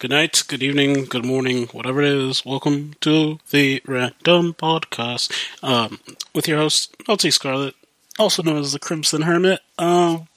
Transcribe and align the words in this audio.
Good 0.00 0.12
night, 0.12 0.44
good 0.46 0.62
evening, 0.62 1.06
good 1.06 1.24
morning, 1.24 1.66
whatever 1.72 2.00
it 2.00 2.12
is. 2.12 2.46
Welcome 2.46 2.94
to 3.00 3.40
the 3.50 3.82
Random 3.84 4.54
Podcast 4.54 5.32
um, 5.60 5.98
with 6.32 6.46
your 6.46 6.58
host, 6.58 6.94
LT 7.08 7.32
Scarlet, 7.32 7.74
also 8.16 8.44
known 8.44 8.58
as 8.58 8.72
the 8.72 8.78
Crimson 8.78 9.22
Hermit. 9.22 9.58
Um, 9.76 10.28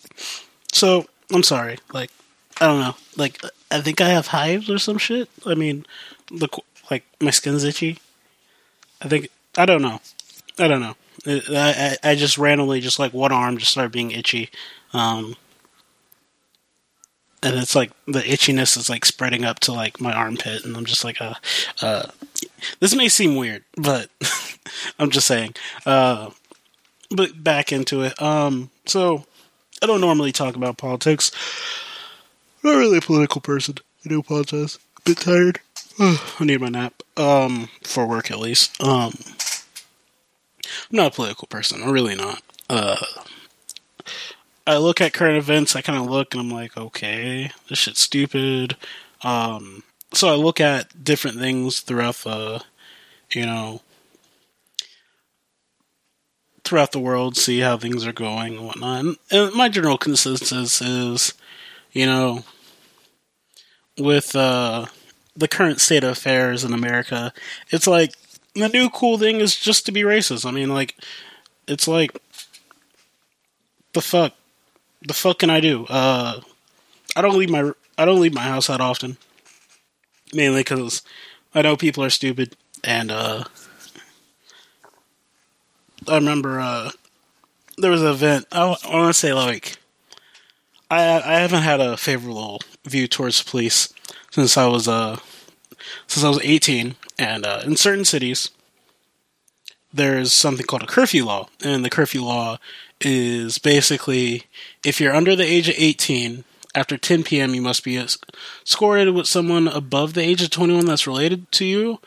so, 0.74 1.06
I'm 1.32 1.44
sorry. 1.44 1.78
Like, 1.94 2.10
I 2.60 2.66
don't 2.66 2.80
know. 2.80 2.96
Like, 3.16 3.40
I 3.70 3.82
think 3.82 4.02
I 4.02 4.10
have 4.10 4.26
hives 4.26 4.68
or 4.68 4.80
some 4.80 4.98
shit. 4.98 5.30
I 5.46 5.54
mean, 5.54 5.86
the 6.32 6.48
like 6.90 7.04
my 7.20 7.30
skin's 7.30 7.64
itchy. 7.64 8.00
I 9.00 9.10
think 9.10 9.30
I 9.56 9.68
don't 9.68 9.84
know. 9.84 10.02
I 10.58 10.68
don't 10.68 10.82
know. 10.82 10.96
I, 11.28 11.98
I, 12.04 12.10
I 12.10 12.16
just 12.16 12.40
randomly 12.40 12.82
just 12.82 12.98
like 12.98 13.14
one 13.14 13.32
arm 13.32 13.60
just 13.60 13.74
started 13.74 13.92
being 13.92 14.10
itchy. 14.10 14.50
Um, 14.92 15.36
and 17.44 17.56
it's 17.56 17.76
like 17.76 17.92
the 18.06 18.22
itchiness 18.22 18.78
is 18.78 18.90
like 18.90 19.06
spreading 19.06 19.44
up 19.44 19.60
to 19.62 19.74
like 19.74 20.00
my 20.00 20.14
armpit, 20.14 20.64
and 20.66 20.76
I'm 20.76 20.86
just 20.86 21.04
like, 21.04 21.22
uh, 21.22 21.36
uh 21.82 22.08
this 22.80 22.96
may 22.96 23.10
seem 23.10 23.36
weird, 23.36 23.64
but 23.76 24.10
I'm 25.00 25.10
just 25.10 25.28
saying. 25.28 25.56
Uh, 25.86 26.32
but 27.10 27.44
back 27.44 27.72
into 27.72 28.02
it. 28.04 28.20
Um, 28.22 28.70
so 28.86 29.26
I 29.82 29.88
don't 29.88 30.02
normally 30.02 30.32
talk 30.32 30.56
about 30.56 30.78
politics. 30.78 31.32
I'm 32.64 32.72
not 32.72 32.78
really 32.78 33.00
a 33.00 33.02
political 33.02 33.42
person. 33.42 33.76
I 34.06 34.10
do 34.10 34.20
apologize. 34.20 34.78
A 34.98 35.02
bit 35.02 35.18
tired. 35.18 35.60
I 36.00 36.46
need 36.46 36.62
my 36.62 36.70
nap. 36.70 37.04
Um, 37.18 37.70
for 37.84 38.08
work 38.08 38.32
at 38.32 38.40
least. 38.40 38.82
Um, 38.82 39.14
I'm 40.64 40.98
not 40.98 41.14
a 41.14 41.16
political 41.16 41.48
person. 41.48 41.84
I'm 41.84 41.92
really 41.92 42.16
not. 42.16 42.42
Uh, 42.70 42.98
I 44.68 44.78
look 44.78 45.02
at 45.02 45.14
current 45.14 45.38
events, 45.38 45.76
I 45.76 45.82
kind 45.82 46.00
of 46.00 46.10
look 46.10 46.34
and 46.34 46.42
I'm 46.42 46.52
like, 46.52 46.78
okay, 46.78 47.52
this 47.68 47.80
shit's 47.80 48.02
stupid. 48.02 48.76
Um, 49.24 49.84
so 50.14 50.30
I 50.30 50.36
look 50.36 50.60
at 50.60 51.04
different 51.04 51.38
things 51.38 51.80
throughout 51.80 52.16
the, 52.16 52.64
you 53.32 53.46
know, 53.46 53.82
throughout 56.64 56.92
the 56.92 57.00
world, 57.00 57.36
see 57.36 57.60
how 57.60 57.78
things 57.78 58.06
are 58.06 58.14
going 58.14 58.58
and 58.58 58.66
whatnot. 58.66 59.18
And, 59.32 59.54
my 59.56 59.68
general 59.68 59.98
consensus 59.98 60.82
is, 60.82 61.34
you 61.92 62.06
know, 62.06 62.44
with 63.98 64.36
uh, 64.36 64.86
the 65.36 65.48
current 65.48 65.82
state 65.82 66.04
of 66.04 66.12
affairs 66.12 66.64
in 66.64 66.74
America, 66.74 67.34
it's 67.70 67.88
like 67.88 68.14
the 68.54 68.70
new 68.70 68.90
cool 68.90 69.18
thing 69.18 69.40
is 69.40 69.56
just 69.56 69.86
to 69.86 69.92
be 69.92 70.04
racist. 70.04 70.46
I 70.46 70.52
mean, 70.52 70.70
like, 70.70 70.96
it's 71.68 71.88
like, 71.88 72.18
the 73.94 74.02
fuck? 74.02 74.34
The 75.02 75.14
fuck 75.14 75.40
can 75.40 75.50
I 75.50 75.60
do? 75.60 75.86
Uh, 75.86 76.42
I 77.16 77.22
don't 77.22 77.38
leave 77.38 77.50
my 77.50 77.72
I 77.98 78.06
don't 78.06 78.20
leave 78.22 78.34
my 78.34 78.42
house 78.42 78.68
that 78.68 78.82
often, 78.82 79.18
mainly 80.34 80.62
because 80.62 81.02
I 81.54 81.62
know 81.62 81.76
people 81.76 82.04
are 82.04 82.10
stupid, 82.10 82.56
and 82.84 83.12
uh, 83.12 83.44
I 86.08 86.16
remember 86.16 86.60
uh, 86.60 86.92
there 87.78 87.92
was 87.92 88.02
an 88.02 88.08
event. 88.10 88.48
I, 88.52 88.62
I 88.62 88.96
want 88.96 89.14
to 89.14 89.14
say 89.14 89.34
like 89.34 89.78
I 90.90 91.22
I 91.22 91.40
haven't 91.40 91.64
had 91.64 91.80
a 91.80 91.98
favorable 91.98 92.62
view 92.86 93.08
towards 93.08 93.44
the 93.44 93.50
police 93.50 93.94
since 94.32 94.58
I 94.58 94.68
was 94.68 94.88
uh 94.88 95.18
since 96.08 96.24
I 96.24 96.30
was 96.30 96.40
eighteen, 96.44 96.96
and 97.20 97.46
uh, 97.46 97.62
in 97.66 97.76
certain 97.76 98.06
cities 98.06 98.52
there's 99.94 100.32
something 100.32 100.66
called 100.66 100.84
a 100.84 100.88
curfew 100.88 101.26
law, 101.26 101.50
and 101.64 101.84
the 101.84 101.90
curfew 101.90 102.24
law 102.24 102.58
is 103.02 103.58
basically 103.58 104.44
if 104.86 105.02
you're 105.02 105.16
under 105.16 105.36
the 105.36 105.46
age 105.46 105.70
of 105.70 105.76
18 105.78 106.44
after 106.74 106.98
10 106.98 107.24
p.m. 107.24 107.54
you 107.54 107.62
must 107.62 107.84
be 107.84 107.98
escorted 107.98 109.14
with 109.14 109.28
someone 109.28 109.68
above 109.68 110.14
the 110.14 110.22
age 110.22 110.42
of 110.42 110.50
21 110.50 110.86
that's 110.86 111.08
related 111.08 111.52
to 111.54 111.66
you. 111.66 112.00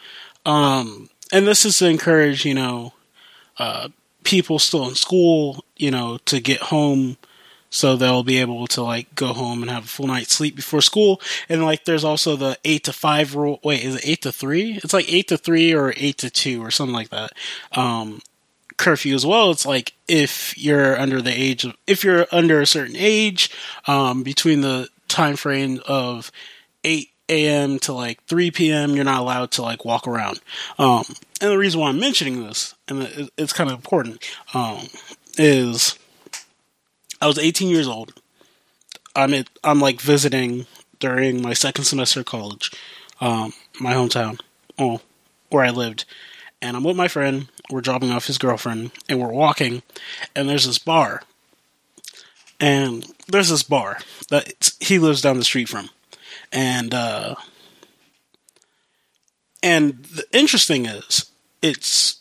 Um, 0.46 1.10
and 1.32 1.46
this 1.46 1.64
is 1.64 1.78
to 1.78 1.88
encourage 1.88 2.44
you 2.44 2.54
know 2.54 2.92
uh, 3.58 3.88
people 4.24 4.58
still 4.58 4.88
in 4.88 4.94
school 4.94 5.64
you 5.76 5.90
know 5.90 6.18
to 6.26 6.40
get 6.40 6.60
home 6.60 7.16
so 7.74 7.96
they'll 7.96 8.22
be 8.22 8.38
able 8.38 8.68
to 8.68 8.82
like 8.82 9.16
go 9.16 9.32
home 9.32 9.60
and 9.60 9.70
have 9.70 9.86
a 9.86 9.88
full 9.88 10.06
night's 10.06 10.32
sleep 10.32 10.54
before 10.54 10.80
school. 10.80 11.20
And 11.48 11.64
like 11.64 11.84
there's 11.84 12.04
also 12.04 12.36
the 12.36 12.56
8 12.64 12.84
to 12.84 12.92
5 12.92 13.34
rule 13.34 13.58
wait 13.64 13.82
is 13.82 13.96
it 13.96 14.08
8 14.08 14.22
to 14.22 14.32
3 14.32 14.80
it's 14.84 14.92
like 14.92 15.12
8 15.12 15.28
to 15.28 15.36
3 15.36 15.74
or 15.74 15.92
8 15.96 16.18
to 16.18 16.30
2 16.30 16.64
or 16.64 16.70
something 16.70 16.94
like 16.94 17.08
that. 17.08 17.32
Um, 17.72 18.22
curfew 18.76 19.14
as 19.14 19.24
well. 19.26 19.50
It's 19.50 19.66
like 19.66 19.92
if 20.08 20.56
you're 20.58 20.98
under 20.98 21.20
the 21.20 21.32
age 21.32 21.64
of, 21.64 21.76
if 21.86 22.04
you're 22.04 22.26
under 22.32 22.60
a 22.60 22.66
certain 22.66 22.96
age, 22.96 23.50
um, 23.86 24.22
between 24.22 24.60
the 24.60 24.88
time 25.08 25.36
frame 25.36 25.80
of 25.86 26.30
8 26.84 27.08
a.m. 27.28 27.78
to 27.80 27.92
like 27.92 28.22
3 28.24 28.50
p.m., 28.50 28.94
you're 28.94 29.04
not 29.04 29.20
allowed 29.20 29.50
to 29.52 29.62
like 29.62 29.84
walk 29.84 30.06
around. 30.06 30.40
Um, 30.78 31.04
and 31.40 31.50
the 31.50 31.58
reason 31.58 31.80
why 31.80 31.88
I'm 31.88 32.00
mentioning 32.00 32.44
this, 32.44 32.74
and 32.88 33.30
it's 33.36 33.52
kind 33.52 33.70
of 33.70 33.76
important, 33.76 34.22
um, 34.52 34.86
is 35.38 35.98
I 37.20 37.26
was 37.26 37.38
18 37.38 37.68
years 37.68 37.88
old. 37.88 38.20
I'm 39.16 39.32
at, 39.34 39.48
I'm 39.62 39.80
like 39.80 40.00
visiting 40.00 40.66
during 40.98 41.40
my 41.40 41.54
second 41.54 41.84
semester 41.84 42.20
of 42.20 42.26
college, 42.26 42.70
um, 43.20 43.52
my 43.80 43.94
hometown, 43.94 44.40
oh, 44.78 45.00
where 45.50 45.64
I 45.64 45.70
lived, 45.70 46.04
and 46.60 46.76
I'm 46.76 46.84
with 46.84 46.96
my 46.96 47.08
friend. 47.08 47.48
We're 47.70 47.80
dropping 47.80 48.10
off 48.10 48.26
his 48.26 48.38
girlfriend, 48.38 48.92
and 49.08 49.20
we're 49.20 49.32
walking, 49.32 49.82
and 50.36 50.48
there's 50.48 50.66
this 50.66 50.78
bar, 50.78 51.22
and 52.60 53.06
there's 53.26 53.48
this 53.48 53.62
bar 53.62 53.98
that 54.28 54.72
he 54.80 54.98
lives 54.98 55.22
down 55.22 55.38
the 55.38 55.44
street 55.44 55.68
from, 55.68 55.88
and 56.52 56.92
uh, 56.92 57.36
and 59.62 60.04
the 60.04 60.24
interesting 60.32 60.84
is 60.86 61.30
it's 61.62 62.20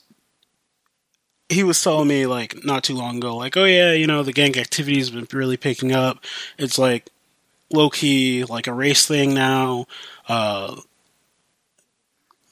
he 1.49 1.63
was 1.63 1.81
telling 1.83 2.07
me 2.07 2.25
like 2.25 2.63
not 2.63 2.83
too 2.83 2.95
long 2.95 3.17
ago, 3.17 3.35
like, 3.35 3.57
oh 3.57 3.65
yeah, 3.65 3.91
you 3.91 4.07
know, 4.07 4.23
the 4.23 4.33
gang 4.33 4.57
activity 4.57 4.97
has 4.97 5.09
been 5.09 5.27
really 5.31 5.57
picking 5.57 5.91
up. 5.91 6.23
It's 6.57 6.79
like 6.79 7.09
low 7.71 7.89
key 7.89 8.43
like 8.45 8.67
a 8.67 8.73
race 8.73 9.05
thing 9.05 9.33
now. 9.33 9.85
Uh, 10.27 10.77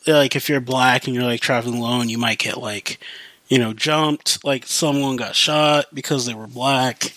like 0.08 0.36
if 0.36 0.50
you're 0.50 0.62
black 0.62 1.06
and 1.06 1.16
you're 1.16 1.24
like 1.24 1.42
traveling 1.42 1.78
alone, 1.78 2.10
you 2.10 2.18
might 2.18 2.40
get 2.40 2.58
like, 2.58 3.00
you 3.48 3.60
know, 3.60 3.74
jumped. 3.74 4.44
Like 4.44 4.66
someone 4.66 5.16
got 5.16 5.36
shot 5.36 5.88
because 5.94 6.26
they 6.26 6.34
were 6.34 6.48
black, 6.48 7.14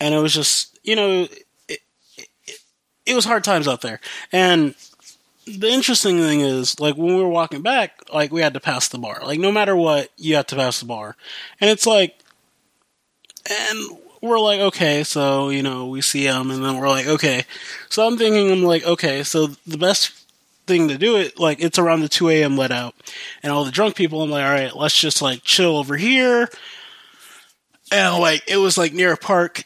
and 0.00 0.14
it 0.14 0.18
was 0.18 0.34
just, 0.34 0.78
you 0.82 0.96
know, 0.96 1.26
it, 1.68 1.80
it, 2.18 2.58
it 3.06 3.14
was 3.14 3.24
hard 3.24 3.44
times 3.44 3.66
out 3.66 3.80
there. 3.80 4.00
And 4.32 4.74
the 5.46 5.68
interesting 5.68 6.18
thing 6.18 6.40
is, 6.40 6.80
like 6.80 6.96
when 6.96 7.16
we 7.16 7.22
were 7.22 7.28
walking 7.28 7.62
back, 7.62 8.02
like 8.12 8.32
we 8.32 8.40
had 8.40 8.54
to 8.54 8.60
pass 8.60 8.88
the 8.88 8.98
bar. 8.98 9.20
Like 9.24 9.40
no 9.40 9.52
matter 9.52 9.76
what, 9.76 10.10
you 10.16 10.36
have 10.36 10.46
to 10.48 10.56
pass 10.56 10.80
the 10.80 10.86
bar, 10.86 11.16
and 11.60 11.70
it's 11.70 11.86
like, 11.86 12.18
and 13.48 13.98
we're 14.22 14.40
like, 14.40 14.60
okay, 14.60 15.04
so 15.04 15.50
you 15.50 15.62
know, 15.62 15.86
we 15.86 16.00
see 16.00 16.24
them, 16.24 16.50
and 16.50 16.64
then 16.64 16.78
we're 16.78 16.88
like, 16.88 17.06
okay. 17.06 17.44
So 17.90 18.06
I'm 18.06 18.16
thinking, 18.16 18.50
I'm 18.50 18.62
like, 18.62 18.84
okay, 18.84 19.22
so 19.22 19.48
the 19.66 19.78
best 19.78 20.23
thing 20.66 20.88
to 20.88 20.98
do 20.98 21.16
it, 21.16 21.38
like 21.38 21.60
it's 21.60 21.78
around 21.78 22.00
the 22.00 22.08
2 22.08 22.28
a.m. 22.30 22.56
let 22.56 22.72
out, 22.72 22.94
and 23.42 23.52
all 23.52 23.64
the 23.64 23.70
drunk 23.70 23.96
people, 23.96 24.22
I'm 24.22 24.30
like, 24.30 24.44
all 24.44 24.50
right, 24.50 24.74
let's 24.76 24.98
just 24.98 25.22
like 25.22 25.42
chill 25.42 25.76
over 25.76 25.96
here. 25.96 26.48
And 27.92 28.18
like 28.18 28.42
it 28.46 28.56
was 28.56 28.78
like 28.78 28.92
near 28.92 29.12
a 29.12 29.16
park, 29.16 29.64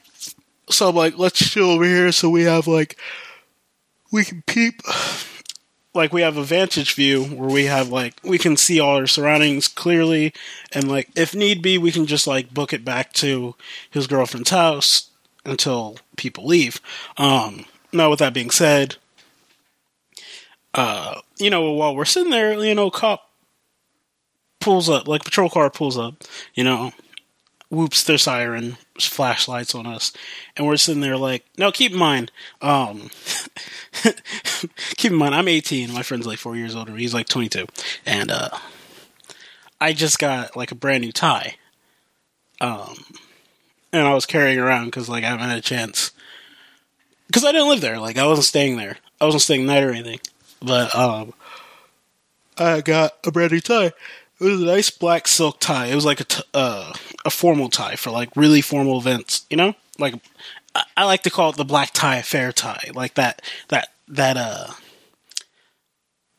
so 0.71 0.89
I'm 0.89 0.97
like, 0.97 1.19
let's 1.19 1.39
chill 1.39 1.71
over 1.71 1.85
here 1.85 2.13
so 2.13 2.29
we 2.29 2.43
have 2.43 2.67
like 2.67 2.99
we 4.13 4.25
can 4.25 4.43
peep. 4.47 4.83
Like 5.95 6.13
we 6.13 6.21
have 6.21 6.37
a 6.37 6.45
vantage 6.45 6.95
view 6.95 7.25
where 7.25 7.49
we 7.49 7.65
have 7.65 7.89
like 7.89 8.15
we 8.23 8.39
can 8.39 8.57
see 8.57 8.79
all 8.79 8.99
our 8.99 9.09
surroundings 9.09 9.67
clearly, 9.67 10.33
and 10.71 10.87
like 10.87 11.09
if 11.17 11.35
need 11.35 11.61
be, 11.61 11.77
we 11.77 11.91
can 11.91 12.07
just 12.07 12.27
like 12.27 12.55
book 12.55 12.73
it 12.73 12.85
back 12.85 13.15
to 13.15 13.57
his 13.91 14.07
girlfriend's 14.07 14.51
house 14.51 15.11
until 15.45 15.97
people 16.17 16.47
leave. 16.47 16.81
Um, 17.17 17.65
now, 17.93 18.11
with 18.11 18.19
that 18.19 18.35
being 18.35 18.51
said, 18.51 18.97
uh, 20.79 21.21
you 21.39 21.51
know, 21.51 21.73
while 21.73 21.97
we're 21.97 22.05
sitting 22.05 22.31
there, 22.31 22.53
you 22.65 22.73
know, 22.73 22.89
cop 22.89 23.33
pulls 24.61 24.89
up, 24.89 25.09
like 25.09 25.25
patrol 25.25 25.51
car 25.51 25.69
pulls 25.71 25.99
up, 25.99 26.23
you 26.55 26.63
know, 26.63 26.93
whoops 27.69 28.05
their 28.05 28.17
siren, 28.17 28.77
flashlights 28.97 29.75
on 29.75 29.87
us, 29.87 30.13
and 30.57 30.69
we're 30.69 30.77
sitting 30.77 31.01
there 31.01 31.17
like, 31.17 31.45
now 31.59 31.73
keep 31.73 31.91
in 31.91 31.99
mind, 31.99 32.31
um, 32.63 33.11
keep 34.97 35.11
in 35.11 35.19
mind, 35.19 35.35
I'm 35.35 35.49
18, 35.49 35.93
my 35.93 36.05
friend's 36.05 36.29
like 36.29 36.39
four 36.39 36.55
years 36.55 36.77
older, 36.77 36.95
he's 36.95 37.13
like 37.13 37.27
22, 37.27 37.67
and 38.07 38.31
uh, 38.31 38.51
I 39.81 39.93
just 39.93 40.21
got 40.21 40.57
like 40.57 40.71
a 40.71 40.77
brand 40.77 41.03
new 41.03 41.11
tie, 41.11 41.57
um, 42.61 42.95
and 43.93 44.07
I 44.07 44.15
was 44.15 44.27
carrying 44.27 44.61
around 44.61 44.85
because 44.85 45.09
like 45.09 45.25
I 45.25 45.31
haven't 45.31 45.49
had 45.49 45.59
a 45.59 45.61
chance, 45.61 46.13
because 47.27 47.45
I 47.45 47.51
didn't 47.51 47.69
live 47.69 47.81
there, 47.81 47.99
like 47.99 48.17
I 48.17 48.29
wasn't 48.29 48.47
staying 48.47 48.77
there, 48.77 48.99
I 49.21 49.25
wasn't 49.25 49.43
staying 49.43 49.67
night 49.67 49.83
or 49.83 49.91
anything. 49.91 50.21
But 50.61 50.95
um, 50.95 51.35
I 52.57 52.81
got 52.81 53.19
a 53.25 53.31
brand 53.31 53.53
new 53.53 53.61
tie. 53.61 53.93
It 54.41 54.45
was 54.45 54.63
a 54.63 54.67
nice 54.67 54.91
black 54.91 55.27
silk 55.27 55.59
tie. 55.61 55.87
It 55.87 55.95
was 55.95 56.05
like 56.05 56.21
a 56.21 56.25
t- 56.25 56.43
uh, 56.55 56.93
a 57.25 57.31
formal 57.31 57.69
tie 57.69 57.97
for 57.97 58.11
like 58.11 58.31
really 58.37 58.61
formal 58.61 58.99
events. 58.99 59.47
You 59.51 59.57
know, 59.57 59.75
like 59.99 60.15
I, 60.75 60.85
I 60.97 61.05
like 61.05 61.23
to 61.25 61.31
call 61.31 61.51
it 61.51 61.57
the 61.57 61.65
black 61.65 61.91
tie 61.93 62.23
fair 62.23 62.53
tie. 62.53 62.91
Like 62.95 63.15
that 63.15 63.43
that 63.69 63.89
that 64.09 64.37
uh 64.37 64.69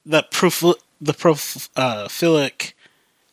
that 0.06 0.32
profil 0.32 0.76
the 1.02 1.14
prophilic 1.14 2.74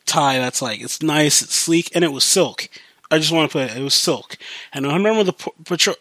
tie 0.05 0.39
that's 0.39 0.63
like 0.63 0.81
it's 0.81 1.03
nice, 1.03 1.43
it's 1.43 1.55
sleek, 1.55 1.91
and 1.95 2.05
it 2.05 2.13
was 2.13 2.25
silk. 2.25 2.69
I 3.11 3.19
just 3.19 3.33
want 3.33 3.51
to 3.51 3.53
put 3.53 3.71
it, 3.71 3.77
it 3.77 3.83
was 3.83 3.95
silk. 3.95 4.37
And 4.73 4.87
I 4.87 4.95
remember 4.95 5.23
the 5.23 5.33
patrol 5.65 5.97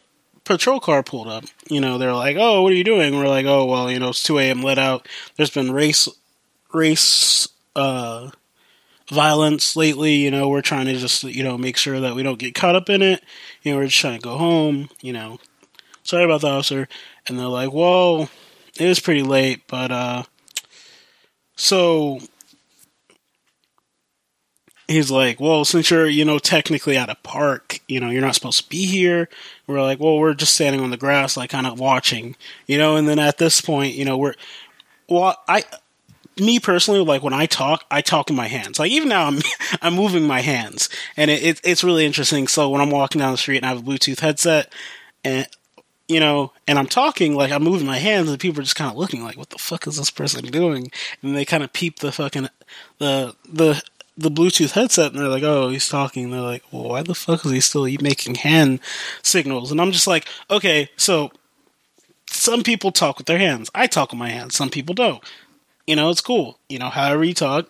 patrol 0.46 0.80
car 0.80 1.04
pulled 1.04 1.28
up. 1.28 1.44
You 1.70 1.82
know, 1.82 1.98
they're 1.98 2.14
like, 2.14 2.38
"Oh, 2.40 2.62
what 2.62 2.72
are 2.72 2.76
you 2.76 2.84
doing?" 2.84 3.18
We're 3.18 3.28
like, 3.28 3.46
"Oh, 3.46 3.66
well, 3.66 3.92
you 3.92 4.00
know, 4.00 4.10
it's 4.10 4.24
two 4.24 4.40
a.m. 4.40 4.62
let 4.62 4.78
out. 4.78 5.08
There's 5.36 5.50
been 5.50 5.72
race 5.72 6.08
race 6.74 7.48
uh, 7.76 8.32
violence 9.10 9.76
lately. 9.76 10.14
You 10.14 10.32
know, 10.32 10.48
we're 10.48 10.62
trying 10.62 10.86
to 10.86 10.96
just 10.96 11.24
you 11.24 11.44
know 11.44 11.58
make 11.58 11.78
sure 11.78 12.00
that 12.00 12.16
we 12.16 12.24
don't 12.24 12.40
get 12.40 12.56
caught 12.56 12.76
up 12.76 12.90
in 12.90 13.02
it. 13.02 13.24
You 13.64 13.72
know, 13.74 13.80
we're 13.80 13.88
just 13.88 14.00
trying 14.00 14.20
to 14.20 14.24
go 14.24 14.38
home. 14.38 14.90
You 15.02 15.14
know, 15.14 15.40
sorry 16.04 16.24
about 16.24 16.42
the 16.42 16.48
officer." 16.50 16.88
And 17.28 17.38
they're 17.38 17.48
like, 17.48 17.74
"Well, 17.74 18.30
it 18.80 18.88
was 18.88 19.00
pretty 19.00 19.24
late, 19.24 19.64
but 19.68 19.92
uh, 19.92 20.24
so." 21.56 22.20
He's 24.88 25.10
like, 25.10 25.40
well, 25.40 25.66
since 25.66 25.90
you're, 25.90 26.08
you 26.08 26.26
know, 26.26 26.38
technically 26.38 26.96
at 26.96 27.10
a 27.10 27.16
park, 27.16 27.80
you 27.88 28.00
know, 28.00 28.10
you're 28.10 28.22
not 28.22 28.36
supposed 28.36 28.64
to 28.64 28.70
be 28.70 28.86
here. 28.86 29.30
We're 29.66 29.82
like, 29.82 30.00
well, 30.00 30.20
we're 30.20 30.36
just 30.36 30.54
standing 30.54 30.82
on 30.82 30.92
the 30.92 30.98
grass, 30.98 31.36
like 31.36 31.50
kind 31.50 31.66
of 31.66 31.80
watching, 31.80 32.36
you 32.68 32.78
know, 32.78 32.96
and 32.96 33.08
then 33.08 33.18
at 33.18 33.40
this 33.40 33.62
point, 33.62 33.96
you 33.96 34.06
know, 34.06 34.18
we're, 34.18 34.36
well, 35.10 35.38
I, 35.48 35.64
me 36.38 36.60
personally, 36.60 37.00
like 37.00 37.24
when 37.24 37.34
I 37.34 37.46
talk, 37.46 37.86
I 37.90 38.02
talk 38.02 38.30
in 38.30 38.36
my 38.36 38.48
hands. 38.48 38.80
Like 38.80 38.92
even 38.92 39.10
now, 39.10 39.28
I'm 39.28 39.40
I'm 39.82 39.94
moving 39.96 40.24
my 40.24 40.42
hands, 40.42 40.90
and 41.16 41.32
it, 41.32 41.44
it, 41.44 41.62
it's 41.64 41.84
really 41.84 42.06
interesting. 42.06 42.48
So 42.48 42.70
when 42.70 42.82
I'm 42.82 42.92
walking 42.92 43.20
down 43.20 43.32
the 43.32 43.38
street 43.38 43.58
and 43.58 43.66
I 43.66 43.70
have 43.70 43.80
a 43.80 43.84
Bluetooth 43.84 44.20
headset, 44.20 44.72
and 45.24 45.48
you 46.08 46.20
know, 46.20 46.52
and 46.68 46.78
I'm 46.78 46.88
talking, 46.88 47.36
like 47.36 47.52
I'm 47.52 47.64
moving 47.64 47.88
my 47.88 48.00
hands, 48.00 48.30
and 48.30 48.40
people 48.40 48.60
are 48.60 48.64
just 48.64 48.76
kind 48.76 48.92
of 48.92 48.98
looking 48.98 49.24
like, 49.24 49.38
"What 49.38 49.50
the 49.50 49.58
fuck 49.58 49.88
is 49.88 49.98
this 49.98 50.12
person 50.12 50.46
doing?" 50.46 50.92
And 51.22 51.36
they 51.36 51.46
kind 51.46 51.64
of 51.64 51.74
peep 51.74 52.00
the 52.00 52.12
fucking 52.12 52.50
the 53.00 53.36
the 53.48 53.82
the 54.18 54.32
Bluetooth 54.32 54.72
headset, 54.72 55.12
and 55.12 55.20
they're 55.20 55.28
like, 55.28 55.44
"Oh, 55.44 55.70
he's 55.70 55.90
talking." 55.90 56.32
they're 56.32 56.42
like, 56.42 56.64
"Well, 56.72 56.90
why 56.90 57.04
the 57.04 57.16
fuck 57.16 57.46
is 57.46 57.52
he 57.52 57.60
still 57.60 57.88
making 58.02 58.36
hand 58.36 58.80
signals?" 59.22 59.72
And 59.72 59.82
I'm 59.82 59.92
just 59.92 60.08
like, 60.08 60.28
"Okay, 60.50 60.90
so." 60.98 61.32
Some 62.28 62.64
people 62.64 62.92
talk 62.92 63.18
with 63.18 63.28
their 63.28 63.38
hands. 63.38 63.70
I 63.74 63.88
talk 63.88 64.12
with 64.12 64.20
my 64.20 64.30
hands. 64.30 64.56
Some 64.56 64.70
people 64.70 64.94
don't 64.94 65.24
you 65.88 65.96
know, 65.96 66.10
it's 66.10 66.22
cool. 66.22 66.58
You 66.70 66.80
know, 66.80 66.90
however 66.90 67.24
you 67.24 67.34
talk, 67.34 67.68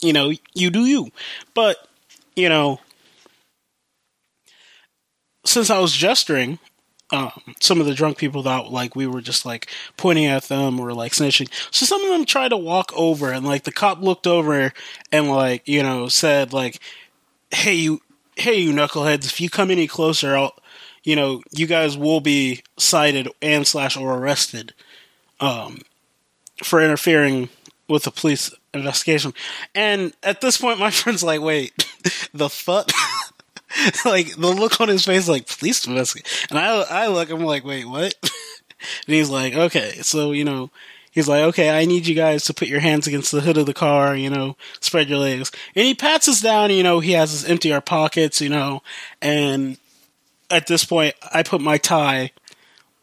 you 0.00 0.12
know, 0.12 0.32
you 0.54 0.70
do 0.70 0.84
you. 0.84 1.10
But, 1.54 1.76
you 2.34 2.48
know, 2.48 2.80
since 5.44 5.70
I 5.70 5.78
was 5.78 5.92
gesturing, 5.92 6.58
um, 7.12 7.30
some 7.60 7.78
of 7.78 7.86
the 7.86 7.94
drunk 7.94 8.16
people 8.16 8.42
thought 8.42 8.72
like 8.72 8.96
we 8.96 9.06
were 9.06 9.20
just 9.20 9.44
like 9.44 9.68
pointing 9.96 10.24
at 10.24 10.44
them 10.44 10.80
or 10.80 10.92
like 10.94 11.12
snitching. 11.12 11.48
So 11.70 11.84
some 11.84 12.02
of 12.02 12.10
them 12.10 12.24
tried 12.24 12.48
to 12.48 12.56
walk 12.56 12.90
over 12.96 13.30
and 13.30 13.46
like 13.46 13.64
the 13.64 13.72
cop 13.72 14.00
looked 14.00 14.26
over 14.26 14.72
and 15.12 15.28
like, 15.28 15.68
you 15.68 15.82
know, 15.82 16.08
said 16.08 16.52
like, 16.52 16.80
Hey, 17.50 17.74
you, 17.74 18.00
hey, 18.36 18.58
you 18.58 18.72
knuckleheads, 18.72 19.26
if 19.26 19.40
you 19.40 19.50
come 19.50 19.70
any 19.70 19.86
closer, 19.86 20.34
I'll, 20.34 20.54
you 21.04 21.14
know, 21.14 21.42
you 21.50 21.66
guys 21.66 21.98
will 21.98 22.20
be 22.20 22.62
cited 22.78 23.28
and 23.42 23.66
slash 23.66 23.96
or 23.96 24.14
arrested. 24.16 24.72
Um, 25.38 25.82
for 26.62 26.80
interfering 26.80 27.48
with 27.88 28.04
the 28.04 28.10
police 28.10 28.50
investigation. 28.72 29.34
And 29.74 30.14
at 30.22 30.40
this 30.40 30.58
point, 30.58 30.78
my 30.78 30.90
friend's 30.92 31.22
like, 31.22 31.40
wait, 31.40 31.72
the 32.34 32.48
fuck? 32.48 32.90
like, 34.04 34.34
the 34.36 34.48
look 34.48 34.80
on 34.80 34.88
his 34.88 35.04
face, 35.04 35.28
like, 35.28 35.46
police 35.46 35.86
investigation. 35.86 36.48
And 36.50 36.58
I, 36.58 36.82
I 36.82 37.06
look, 37.08 37.30
I'm 37.30 37.44
like, 37.44 37.64
wait, 37.64 37.84
what? 37.84 38.14
and 38.22 39.14
he's 39.14 39.30
like, 39.30 39.54
okay, 39.54 39.92
so, 40.02 40.32
you 40.32 40.44
know, 40.44 40.70
he's 41.10 41.28
like, 41.28 41.42
okay, 41.44 41.70
I 41.70 41.84
need 41.84 42.06
you 42.06 42.14
guys 42.14 42.44
to 42.44 42.54
put 42.54 42.68
your 42.68 42.80
hands 42.80 43.06
against 43.06 43.32
the 43.32 43.40
hood 43.40 43.58
of 43.58 43.66
the 43.66 43.74
car, 43.74 44.16
you 44.16 44.30
know, 44.30 44.56
spread 44.80 45.08
your 45.08 45.18
legs. 45.18 45.50
And 45.74 45.86
he 45.86 45.94
pats 45.94 46.28
us 46.28 46.40
down, 46.40 46.70
you 46.70 46.82
know, 46.82 47.00
he 47.00 47.12
has 47.12 47.32
us 47.34 47.48
empty 47.48 47.72
our 47.72 47.80
pockets, 47.80 48.40
you 48.40 48.48
know, 48.48 48.82
and 49.20 49.78
at 50.52 50.66
this 50.66 50.84
point, 50.84 51.14
I 51.32 51.42
put 51.42 51.60
my 51.60 51.78
tie 51.78 52.30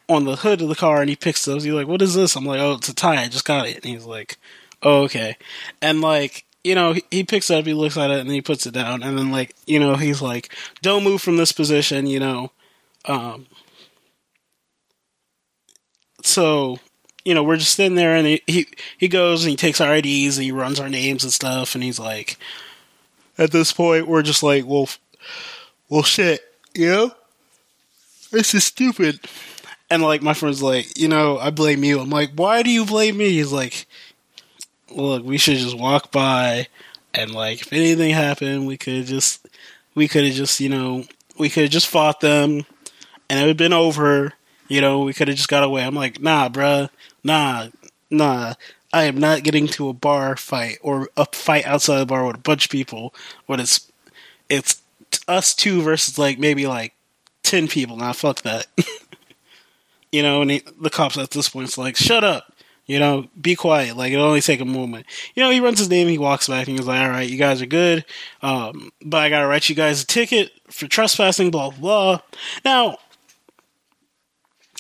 on 0.07 0.25
the 0.25 0.37
hood 0.37 0.61
of 0.61 0.69
the 0.69 0.75
car 0.75 1.01
and 1.01 1.09
he 1.09 1.15
picks 1.15 1.43
those. 1.43 1.63
He's 1.63 1.73
like, 1.73 1.87
"What 1.87 2.01
is 2.01 2.13
this?" 2.13 2.35
I'm 2.35 2.45
like, 2.45 2.59
"Oh, 2.59 2.73
it's 2.73 2.89
a 2.89 2.93
tie. 2.93 3.23
I 3.23 3.27
just 3.27 3.45
got 3.45 3.67
it." 3.67 3.77
And 3.77 3.85
he's 3.85 4.05
like, 4.05 4.37
"Oh, 4.83 5.03
okay." 5.03 5.35
And 5.81 6.01
like, 6.01 6.45
you 6.63 6.75
know, 6.75 6.95
he, 7.09 7.23
picks 7.23 7.49
up, 7.49 7.65
he 7.65 7.73
looks 7.73 7.97
at 7.97 8.11
it, 8.11 8.19
and 8.19 8.29
he 8.29 8.41
puts 8.41 8.65
it 8.65 8.73
down. 8.73 9.03
And 9.03 9.17
then 9.17 9.31
like, 9.31 9.55
you 9.65 9.79
know, 9.79 9.95
he's 9.95 10.21
like, 10.21 10.53
"Don't 10.81 11.03
move 11.03 11.21
from 11.21 11.37
this 11.37 11.51
position," 11.51 12.05
you 12.05 12.19
know. 12.19 12.51
Um. 13.05 13.47
So, 16.21 16.79
you 17.23 17.33
know, 17.33 17.43
we're 17.43 17.57
just 17.57 17.75
sitting 17.75 17.95
there, 17.95 18.15
and 18.15 18.27
he 18.27 18.41
he, 18.45 18.67
he 18.97 19.07
goes 19.07 19.43
and 19.43 19.51
he 19.51 19.55
takes 19.55 19.79
our 19.79 19.95
IDs 19.95 20.37
and 20.37 20.43
he 20.43 20.51
runs 20.51 20.79
our 20.79 20.89
names 20.89 21.23
and 21.23 21.31
stuff, 21.31 21.75
and 21.75 21.83
he's 21.83 21.99
like, 21.99 22.37
at 23.37 23.51
this 23.51 23.71
point, 23.71 24.07
we're 24.07 24.21
just 24.21 24.43
like, 24.43 24.65
well, 24.65 24.89
well, 25.87 26.03
shit, 26.03 26.41
you 26.75 26.89
know. 26.89 27.11
This 28.31 28.53
is 28.53 28.65
stupid. 28.65 29.21
And 29.89 30.03
like 30.03 30.21
my 30.21 30.35
friend's 30.35 30.61
like, 30.61 30.99
you 30.99 31.07
know, 31.07 31.39
I 31.39 31.49
blame 31.49 31.83
you. 31.83 31.99
I'm 31.99 32.11
like, 32.11 32.31
why 32.35 32.61
do 32.61 32.69
you 32.69 32.85
blame 32.85 33.17
me? 33.17 33.29
He's 33.29 33.51
like, 33.51 33.87
look, 34.91 35.23
we 35.23 35.37
should 35.37 35.57
just 35.57 35.77
walk 35.77 36.11
by, 36.11 36.67
and 37.13 37.31
like, 37.31 37.61
if 37.61 37.73
anything 37.73 38.13
happened, 38.13 38.67
we 38.67 38.77
could 38.77 39.05
just, 39.05 39.47
we 39.95 40.07
could 40.07 40.25
have 40.25 40.33
just, 40.33 40.59
you 40.59 40.69
know, 40.69 41.05
we 41.37 41.49
could 41.49 41.63
have 41.63 41.71
just 41.71 41.87
fought 41.87 42.19
them, 42.19 42.65
and 43.29 43.39
it 43.39 43.41
would 43.41 43.47
have 43.49 43.57
been 43.57 43.73
over. 43.73 44.33
You 44.67 44.81
know, 44.81 44.99
we 44.99 45.13
could 45.13 45.27
have 45.27 45.37
just 45.37 45.49
got 45.49 45.63
away. 45.63 45.83
I'm 45.83 45.95
like, 45.95 46.21
nah, 46.21 46.47
bruh, 46.49 46.89
nah, 47.23 47.69
nah. 48.09 48.53
I 48.91 49.03
am 49.03 49.17
not 49.17 49.43
getting 49.43 49.67
to 49.67 49.89
a 49.89 49.93
bar 49.93 50.35
fight 50.35 50.77
or 50.81 51.09
a 51.15 51.25
fight 51.31 51.65
outside 51.65 51.99
the 51.99 52.05
bar 52.05 52.25
with 52.25 52.35
a 52.35 52.39
bunch 52.39 52.65
of 52.65 52.71
people 52.71 53.13
when 53.45 53.59
it's 53.59 53.91
it's 54.49 54.81
us 55.27 55.53
two 55.53 55.81
versus 55.81 56.17
like 56.17 56.39
maybe 56.39 56.65
like 56.67 56.93
ten 57.43 57.67
people. 57.67 57.97
Nah, 57.97 58.13
fuck 58.13 58.41
that. 58.41 58.67
you 60.11 60.23
know, 60.23 60.41
and 60.41 60.51
he, 60.51 60.63
the 60.79 60.89
cops 60.89 61.17
at 61.17 61.31
this 61.31 61.49
point 61.49 61.69
is 61.69 61.77
like, 61.77 61.95
shut 61.95 62.23
up, 62.23 62.53
you 62.89 62.97
know, 62.97 63.27
be 63.39 63.55
quiet. 63.55 63.95
Like, 63.95 64.11
it'll 64.11 64.25
only 64.25 64.41
take 64.41 64.61
a 64.61 64.65
moment. 64.65 65.05
You 65.35 65.43
know, 65.43 65.51
he 65.51 65.59
runs 65.59 65.77
his 65.77 65.91
name, 65.91 66.07
he 66.07 66.17
walks 66.17 66.47
back, 66.47 66.67
and 66.67 66.75
he's 66.75 66.87
like, 66.87 66.99
all 66.99 67.09
right, 67.09 67.29
you 67.29 67.37
guys 67.37 67.61
are 67.61 67.67
good, 67.67 68.03
um, 68.41 68.91
but 69.05 69.21
I 69.21 69.29
gotta 69.29 69.45
write 69.45 69.69
you 69.69 69.75
guys 69.75 70.01
a 70.01 70.07
ticket 70.07 70.51
for 70.71 70.87
trespassing, 70.87 71.51
blah, 71.51 71.69
blah. 71.69 72.21
Now, 72.65 72.97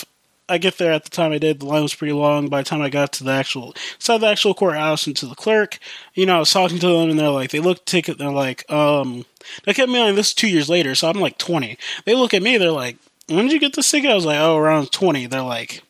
I 0.49 0.57
get 0.57 0.77
there 0.77 0.91
at 0.91 1.05
the 1.05 1.09
time 1.09 1.31
I 1.31 1.37
did, 1.37 1.59
the 1.59 1.65
line 1.65 1.83
was 1.83 1.95
pretty 1.95 2.13
long. 2.13 2.49
By 2.49 2.61
the 2.61 2.69
time 2.69 2.81
I 2.81 2.89
got 2.89 3.13
to 3.13 3.23
the 3.23 3.31
actual 3.31 3.73
of 4.09 4.21
the 4.21 4.27
actual 4.27 4.53
courthouse 4.53 5.07
and 5.07 5.15
to 5.17 5.25
the 5.25 5.35
clerk, 5.35 5.79
you 6.13 6.25
know, 6.25 6.35
I 6.35 6.39
was 6.39 6.51
talking 6.51 6.79
to 6.79 6.87
them 6.87 7.09
and 7.09 7.19
they're 7.19 7.29
like, 7.29 7.51
they 7.51 7.59
look 7.59 7.77
at 7.77 7.85
ticket, 7.85 8.17
they're 8.17 8.29
like, 8.29 8.69
um, 8.69 9.25
they 9.63 9.73
kept 9.73 9.89
me 9.89 9.99
on 9.99 10.15
this 10.15 10.33
two 10.33 10.49
years 10.49 10.69
later, 10.69 10.95
so 10.95 11.09
I'm 11.09 11.19
like 11.19 11.37
20. 11.37 11.77
They 12.05 12.15
look 12.15 12.33
at 12.33 12.43
me, 12.43 12.57
they're 12.57 12.71
like, 12.71 12.97
when 13.27 13.45
did 13.45 13.53
you 13.53 13.59
get 13.59 13.73
this 13.73 13.89
ticket? 13.89 14.11
I 14.11 14.15
was 14.15 14.25
like, 14.25 14.39
oh, 14.39 14.57
around 14.57 14.91
20. 14.91 15.27
They're 15.27 15.41
like, 15.41 15.81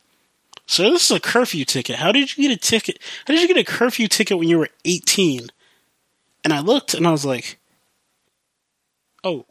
sir, 0.68 0.90
this 0.92 1.10
is 1.10 1.18
a 1.18 1.20
curfew 1.20 1.66
ticket. 1.66 1.96
How 1.96 2.12
did 2.12 2.38
you 2.38 2.48
get 2.48 2.56
a 2.56 2.60
ticket? 2.60 3.00
How 3.26 3.34
did 3.34 3.42
you 3.42 3.48
get 3.48 3.58
a 3.58 3.64
curfew 3.64 4.08
ticket 4.08 4.38
when 4.38 4.50
you 4.50 4.60
were 4.60 4.70
18? 4.86 5.50
And 6.44 6.54
I 6.54 6.60
looked 6.60 6.94
and 6.94 7.08
I 7.08 7.12
was 7.12 7.26
like, 7.26 7.58
oh, 9.24 9.46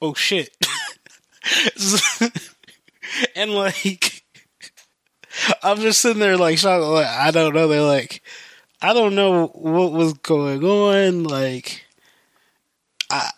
oh 0.00 0.14
shit. 0.14 0.56
and 3.34 3.52
like, 3.52 4.19
I'm 5.62 5.78
just 5.78 6.00
sitting 6.00 6.20
there 6.20 6.36
like, 6.36 6.62
like, 6.62 7.06
I 7.06 7.30
don't 7.30 7.54
know. 7.54 7.68
They're 7.68 7.82
like, 7.82 8.22
I 8.82 8.92
don't 8.92 9.14
know 9.14 9.48
what 9.48 9.92
was 9.92 10.14
going 10.14 10.64
on. 10.64 11.24
Like, 11.24 11.84
I, 13.10 13.30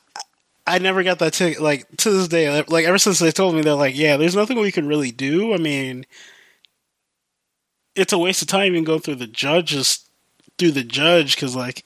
I 0.66 0.78
never 0.78 1.02
got 1.02 1.18
that 1.18 1.32
ticket. 1.32 1.62
Like 1.62 1.88
to 1.99 2.11
this 2.11 2.28
day, 2.28 2.62
like 2.68 2.85
ever 2.85 2.99
since 2.99 3.18
they 3.18 3.32
told 3.32 3.54
me, 3.54 3.62
they're 3.62 3.75
like, 3.75 3.97
yeah, 3.97 4.16
there's 4.16 4.37
nothing 4.37 4.59
we 4.59 4.73
can 4.73 4.87
really 4.87 5.11
do. 5.11 5.54
I 5.54 5.59
mean, 5.59 6.06
it's 7.94 8.12
a 8.12 8.18
waste 8.18 8.42
of 8.42 8.49
time 8.49 8.66
even 8.66 8.85
go 8.85 8.99
through 8.99 9.16
the 9.16 9.26
judges 9.26 10.09
through 10.59 10.71
the 10.71 10.85
judge 10.85 11.35
because 11.35 11.56
like 11.56 11.85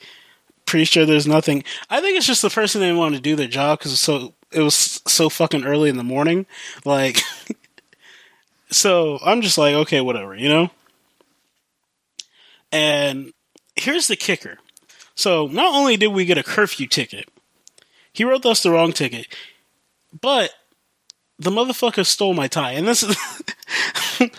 pretty 0.67 0.85
sure 0.85 1.07
there's 1.07 1.27
nothing. 1.27 1.65
I 1.89 2.01
think 2.01 2.17
it's 2.17 2.27
just 2.27 2.43
the 2.43 2.51
person 2.51 2.81
didn't 2.81 2.99
want 2.99 3.15
to 3.15 3.21
do 3.21 3.37
their 3.37 3.47
job 3.47 3.79
because 3.79 3.99
so 3.99 4.35
it 4.53 4.61
was 4.61 5.01
so 5.07 5.29
fucking 5.29 5.65
early 5.65 5.89
in 5.89 5.97
the 5.97 6.05
morning. 6.05 6.47
Like, 6.85 7.23
so 8.71 9.19
I'm 9.25 9.43
just 9.43 9.59
like, 9.59 9.75
okay, 9.75 10.01
whatever, 10.01 10.35
you 10.35 10.49
know. 10.49 10.71
And 12.73 13.33
here's 13.75 14.09
the 14.09 14.17
kicker. 14.17 14.59
So 15.15 15.47
not 15.47 15.75
only 15.75 15.97
did 15.97 16.09
we 16.09 16.25
get 16.25 16.39
a 16.39 16.43
curfew 16.43 16.87
ticket, 16.87 17.29
he 18.13 18.25
wrote 18.25 18.45
us 18.45 18.63
the 18.63 18.71
wrong 18.71 18.93
ticket, 18.93 19.27
but 20.21 20.51
the 21.39 21.51
motherfucker 21.51 22.05
stole 22.05 22.35
my 22.35 22.49
tie, 22.49 22.73
and 22.73 22.89
this 22.89 23.03
is, 23.03 23.17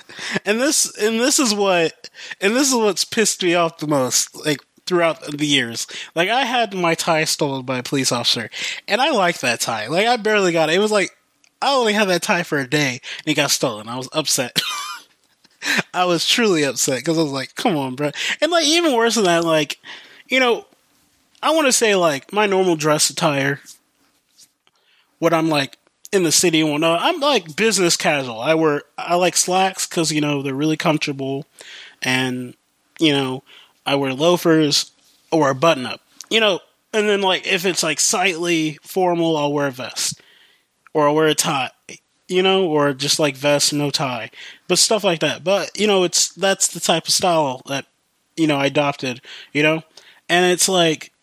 and 0.45 0.59
this, 0.59 0.97
and 0.97 1.19
this 1.19 1.39
is 1.39 1.53
what, 1.53 2.09
and 2.41 2.55
this 2.55 2.69
is 2.69 2.75
what's 2.75 3.05
pissed 3.05 3.43
me 3.43 3.55
off 3.55 3.77
the 3.77 3.87
most. 3.87 4.35
Like 4.45 4.59
throughout 4.87 5.21
the 5.21 5.45
years. 5.45 5.85
Like 6.15 6.29
I 6.29 6.45
had 6.45 6.73
my 6.73 6.95
tie 6.95 7.25
stolen 7.25 7.65
by 7.65 7.79
a 7.79 7.83
police 7.83 8.11
officer, 8.11 8.49
and 8.87 9.01
I 9.01 9.11
like 9.11 9.39
that 9.39 9.59
tie. 9.59 9.87
Like 9.87 10.07
I 10.07 10.15
barely 10.15 10.51
got 10.51 10.69
it. 10.69 10.75
It 10.75 10.79
was 10.79 10.91
like 10.91 11.11
I 11.61 11.73
only 11.73 11.93
had 11.93 12.09
that 12.09 12.21
tie 12.21 12.43
for 12.43 12.57
a 12.59 12.69
day, 12.69 13.01
and 13.19 13.27
it 13.31 13.33
got 13.33 13.51
stolen. 13.51 13.87
I 13.87 13.97
was 13.97 14.09
upset. 14.13 14.61
I 15.93 16.05
was 16.05 16.27
truly 16.27 16.63
upset 16.63 16.99
because 16.99 17.17
I 17.17 17.23
was 17.23 17.31
like, 17.31 17.55
"Come 17.55 17.75
on, 17.75 17.95
bro!" 17.95 18.11
And 18.41 18.51
like 18.51 18.65
even 18.65 18.95
worse 18.95 19.15
than 19.15 19.23
that, 19.25 19.43
like 19.43 19.79
you 20.27 20.39
know, 20.39 20.65
I 21.41 21.51
want 21.51 21.67
to 21.67 21.71
say 21.71 21.95
like 21.95 22.31
my 22.31 22.45
normal 22.45 22.75
dress 22.75 23.09
attire, 23.09 23.59
what 25.19 25.33
I'm 25.33 25.49
like 25.49 25.77
in 26.11 26.23
the 26.23 26.31
city 26.31 26.61
and 26.61 26.71
whatnot. 26.71 27.01
I'm 27.01 27.19
like 27.19 27.55
business 27.55 27.97
casual. 27.97 28.39
I 28.39 28.53
wear 28.53 28.83
I 28.97 29.15
like 29.15 29.35
slacks 29.35 29.87
because 29.87 30.11
you 30.11 30.21
know 30.21 30.41
they're 30.41 30.53
really 30.53 30.77
comfortable, 30.77 31.45
and 32.03 32.53
you 32.99 33.11
know 33.11 33.43
I 33.85 33.95
wear 33.95 34.13
loafers 34.13 34.91
or 35.31 35.49
a 35.49 35.55
button 35.55 35.87
up. 35.87 36.01
You 36.29 36.39
know, 36.39 36.59
and 36.93 37.09
then 37.09 37.21
like 37.21 37.47
if 37.47 37.65
it's 37.65 37.81
like 37.81 37.99
slightly 37.99 38.77
formal, 38.83 39.37
I'll 39.37 39.53
wear 39.53 39.67
a 39.67 39.71
vest 39.71 40.21
or 40.97 41.07
I'll 41.07 41.13
wear 41.13 41.27
a 41.27 41.35
tie. 41.35 41.69
You 42.27 42.41
know, 42.41 42.67
or 42.67 42.93
just 42.93 43.19
like 43.19 43.37
vest, 43.37 43.71
no 43.71 43.89
tie, 43.91 44.31
but 44.67 44.79
stuff 44.79 45.03
like 45.03 45.19
that. 45.19 45.43
But 45.45 45.79
you 45.79 45.85
know, 45.85 46.03
it's 46.03 46.33
that's 46.33 46.67
the 46.67 46.79
type 46.81 47.07
of 47.07 47.13
style 47.13 47.61
that 47.67 47.85
you 48.35 48.47
know 48.47 48.57
I 48.57 48.65
adopted. 48.65 49.21
You 49.53 49.61
know, 49.61 49.83
and 50.27 50.51
it's 50.51 50.67
like 50.67 51.13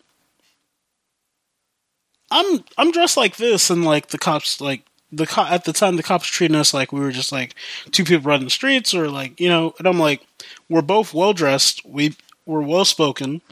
I'm 2.30 2.64
I'm 2.78 2.92
dressed 2.92 3.16
like 3.16 3.36
this, 3.36 3.68
and 3.68 3.84
like 3.84 4.06
the 4.08 4.18
cops 4.18 4.60
like 4.60 4.86
the 5.12 5.26
co- 5.26 5.44
at 5.44 5.64
the 5.64 5.72
time 5.74 5.96
the 5.96 6.02
cops 6.04 6.26
treating 6.26 6.56
us 6.56 6.72
like 6.72 6.92
we 6.92 7.00
were 7.00 7.12
just 7.12 7.32
like 7.32 7.54
two 7.90 8.04
people 8.04 8.30
running 8.30 8.46
the 8.46 8.50
streets, 8.50 8.94
or 8.94 9.10
like 9.10 9.38
you 9.40 9.48
know, 9.48 9.74
and 9.78 9.88
I'm 9.88 9.98
like 9.98 10.22
we're 10.70 10.82
both 10.82 11.12
well 11.12 11.32
dressed. 11.34 11.84
We 11.84 12.16
we're 12.46 12.62
well 12.62 12.84
spoken, 12.84 13.42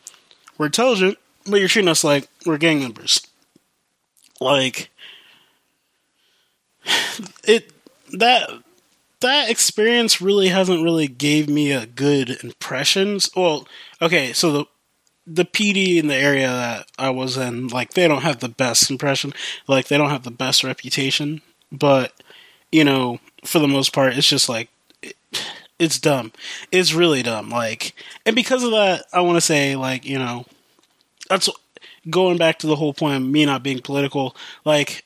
we're 0.57 0.67
intelligent, 0.67 1.19
but 1.45 1.59
you're 1.59 1.69
treating 1.69 1.91
us 1.91 2.05
like 2.05 2.29
we're 2.47 2.59
gang 2.59 2.79
members. 2.79 3.26
Like 4.41 4.88
it 7.44 7.72
that 8.12 8.50
that 9.20 9.50
experience 9.50 10.20
really 10.20 10.48
hasn't 10.48 10.82
really 10.82 11.08
gave 11.08 11.48
me 11.48 11.72
a 11.72 11.86
good 11.86 12.42
impressions. 12.42 13.30
Well, 13.36 13.66
okay, 14.00 14.32
so 14.32 14.52
the 14.52 14.64
the 15.26 15.44
PD 15.44 15.98
in 15.98 16.08
the 16.08 16.16
area 16.16 16.48
that 16.48 16.86
I 16.98 17.10
was 17.10 17.36
in, 17.36 17.68
like 17.68 17.94
they 17.94 18.08
don't 18.08 18.22
have 18.22 18.40
the 18.40 18.48
best 18.48 18.90
impression, 18.90 19.32
like 19.68 19.88
they 19.88 19.96
don't 19.96 20.10
have 20.10 20.24
the 20.24 20.30
best 20.30 20.64
reputation, 20.64 21.42
but 21.70 22.12
you 22.72 22.84
know, 22.84 23.20
for 23.44 23.58
the 23.58 23.68
most 23.68 23.92
part, 23.92 24.16
it's 24.16 24.28
just 24.28 24.48
like 24.48 24.68
it's 25.78 25.98
dumb. 25.98 26.32
It's 26.70 26.94
really 26.94 27.22
dumb. 27.22 27.50
Like, 27.50 27.94
and 28.24 28.36
because 28.36 28.62
of 28.62 28.70
that, 28.70 29.04
I 29.12 29.20
want 29.20 29.36
to 29.36 29.40
say, 29.40 29.74
like, 29.74 30.04
you 30.04 30.18
know, 30.18 30.46
that's 31.28 31.48
going 32.08 32.38
back 32.38 32.60
to 32.60 32.66
the 32.66 32.76
whole 32.76 32.94
point 32.94 33.16
of 33.16 33.22
me 33.22 33.44
not 33.44 33.62
being 33.62 33.80
political. 33.80 34.36
Like, 34.64 35.04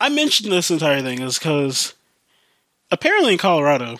I 0.00 0.08
mentioned 0.08 0.52
this 0.52 0.70
entire 0.70 1.02
thing 1.02 1.22
is 1.22 1.38
because 1.38 1.94
apparently 2.90 3.32
in 3.32 3.38
Colorado, 3.38 3.98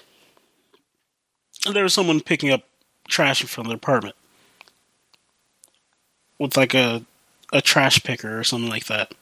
there 1.73 1.83
was 1.83 1.95
someone 1.95 2.21
picking 2.21 2.51
up 2.51 2.65
trash 3.09 3.41
in 3.41 3.47
front 3.47 3.67
of 3.67 3.71
their 3.71 3.77
apartment 3.77 4.17
with 6.39 6.57
like 6.57 6.75
a 6.75 7.05
a 7.53 7.63
trash 7.63 8.03
picker 8.03 8.39
or 8.39 8.45
something 8.45 8.71
like 8.71 8.87
that. 8.87 9.15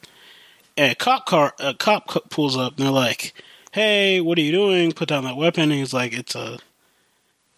And 0.76 0.92
a 0.92 0.94
cop 0.94 1.26
car, 1.26 1.54
a 1.58 1.74
cop 1.74 2.30
pulls 2.30 2.56
up 2.56 2.76
and 2.76 2.86
they're 2.86 2.92
like, 2.92 3.32
hey, 3.72 4.20
what 4.20 4.38
are 4.38 4.42
you 4.42 4.52
doing? 4.52 4.92
Put 4.92 5.08
down 5.08 5.24
that 5.24 5.36
weapon. 5.36 5.64
And 5.64 5.72
he's 5.72 5.92
like, 5.92 6.12
it's 6.12 6.34
a, 6.34 6.58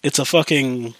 it's 0.02 0.18
a 0.18 0.24
fucking. 0.24 0.94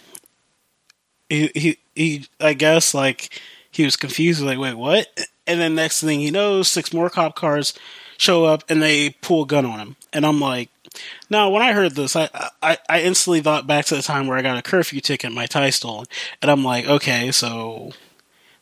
He 1.29 1.51
he 1.55 1.79
he. 1.95 2.27
I 2.41 2.55
guess 2.55 2.95
like 2.95 3.41
he 3.71 3.85
was 3.85 3.97
confused. 3.97 4.41
Like, 4.43 4.59
wait, 4.59 4.75
what? 4.75 5.09
And 5.47 5.61
then 5.61 5.75
next 5.75 6.01
thing 6.01 6.21
he 6.21 6.31
knows, 6.31 6.69
six 6.69 6.93
more 6.93 7.11
cop 7.11 7.35
cars 7.35 7.75
show 8.19 8.45
up 8.45 8.65
and 8.69 8.83
they 8.83 9.11
pull 9.11 9.45
a 9.45 9.47
gun 9.47 9.67
on 9.67 9.79
him. 9.79 9.97
And 10.13 10.25
I'm 10.25 10.41
like, 10.41 10.71
now 11.31 11.51
when 11.51 11.63
I 11.63 11.73
heard 11.73 11.95
this, 11.95 12.17
I, 12.17 12.29
I 12.63 12.79
I 12.89 13.01
instantly 13.03 13.41
thought 13.41 13.67
back 13.67 13.85
to 13.87 13.97
the 13.97 14.03
time 14.03 14.27
where 14.27 14.39
I 14.39 14.43
got 14.43 14.59
a 14.59 14.63
curfew 14.63 15.01
ticket, 15.01 15.33
my 15.33 15.47
tie 15.47 15.71
stolen, 15.71 16.07
and 16.41 16.51
I'm 16.51 16.65
like, 16.65 16.87
okay, 16.87 17.31
so 17.33 17.93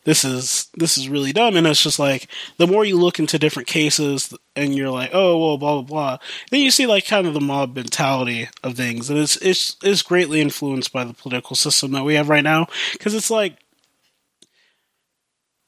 this 0.04 0.25
is 0.25 0.68
this 0.76 0.96
is 0.96 1.08
really 1.08 1.32
dumb. 1.32 1.56
And 1.56 1.66
it's 1.66 1.82
just 1.82 1.99
like 1.99 2.28
the 2.58 2.66
more 2.66 2.84
you 2.84 2.99
look 2.99 3.18
into 3.18 3.38
different 3.38 3.68
cases 3.68 4.34
and 4.54 4.75
you're 4.75 4.90
like 4.90 5.11
oh 5.12 5.38
well 5.38 5.58
blah 5.58 5.80
blah 5.80 5.82
blah 5.82 6.18
then 6.50 6.61
you 6.61 6.70
see 6.70 6.87
like 6.87 7.06
kind 7.06 7.26
of 7.26 7.34
the 7.34 7.40
mob 7.40 7.75
mentality 7.75 8.49
of 8.62 8.76
things. 8.76 9.11
And 9.11 9.18
it's 9.18 9.37
it's 9.37 9.76
it's 9.82 10.02
greatly 10.02 10.40
influenced 10.40 10.92
by 10.92 11.04
the 11.04 11.14
political 11.14 11.56
system 11.56 11.92
that 11.92 12.04
we 12.04 12.14
have 12.14 12.28
right 12.28 12.44
now. 12.44 12.66
Because 12.92 13.14
it's 13.14 13.30
like 13.30 13.56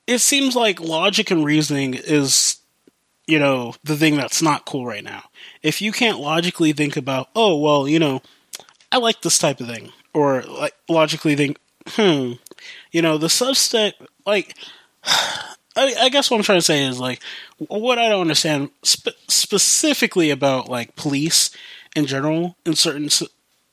it 0.07 0.19
seems 0.19 0.55
like 0.55 0.81
logic 0.81 1.31
and 1.31 1.45
reasoning 1.45 1.95
is 1.95 2.59
you 3.27 3.39
know 3.39 3.75
the 3.85 3.97
thing 3.97 4.17
that's 4.17 4.43
not 4.43 4.65
cool 4.65 4.87
right 4.87 5.05
now 5.05 5.25
if 5.63 5.83
you 5.83 5.93
can't 5.93 6.21
logically 6.21 6.73
think 6.73 6.97
about 6.97 7.29
oh 7.35 7.57
well 7.57 7.89
you 7.89 7.99
know 7.99 8.23
i 8.93 8.99
like 8.99 9.21
this 9.23 9.39
type 9.39 9.61
of 9.61 9.67
thing 9.67 9.93
or 10.15 10.43
like 10.43 10.75
logically 10.89 11.35
think 11.37 11.59
hmm 11.91 12.33
you 12.93 13.03
know 13.03 13.19
the 13.19 13.29
suspect 13.29 14.01
like 14.25 14.57
I, 15.79 15.95
I, 16.01 16.09
guess 16.09 16.31
what 16.31 16.39
I'm 16.39 16.43
trying 16.43 16.59
to 16.59 16.65
say 16.65 16.85
is 16.85 16.99
like 16.99 17.23
what 17.59 17.99
I 17.99 18.09
don't 18.09 18.23
understand 18.23 18.71
spe- 18.83 19.09
specifically 19.29 20.31
about 20.31 20.71
like 20.71 20.97
police 20.97 21.51
in 21.95 22.07
general 22.07 22.57
in 22.65 22.75
certain 22.75 23.11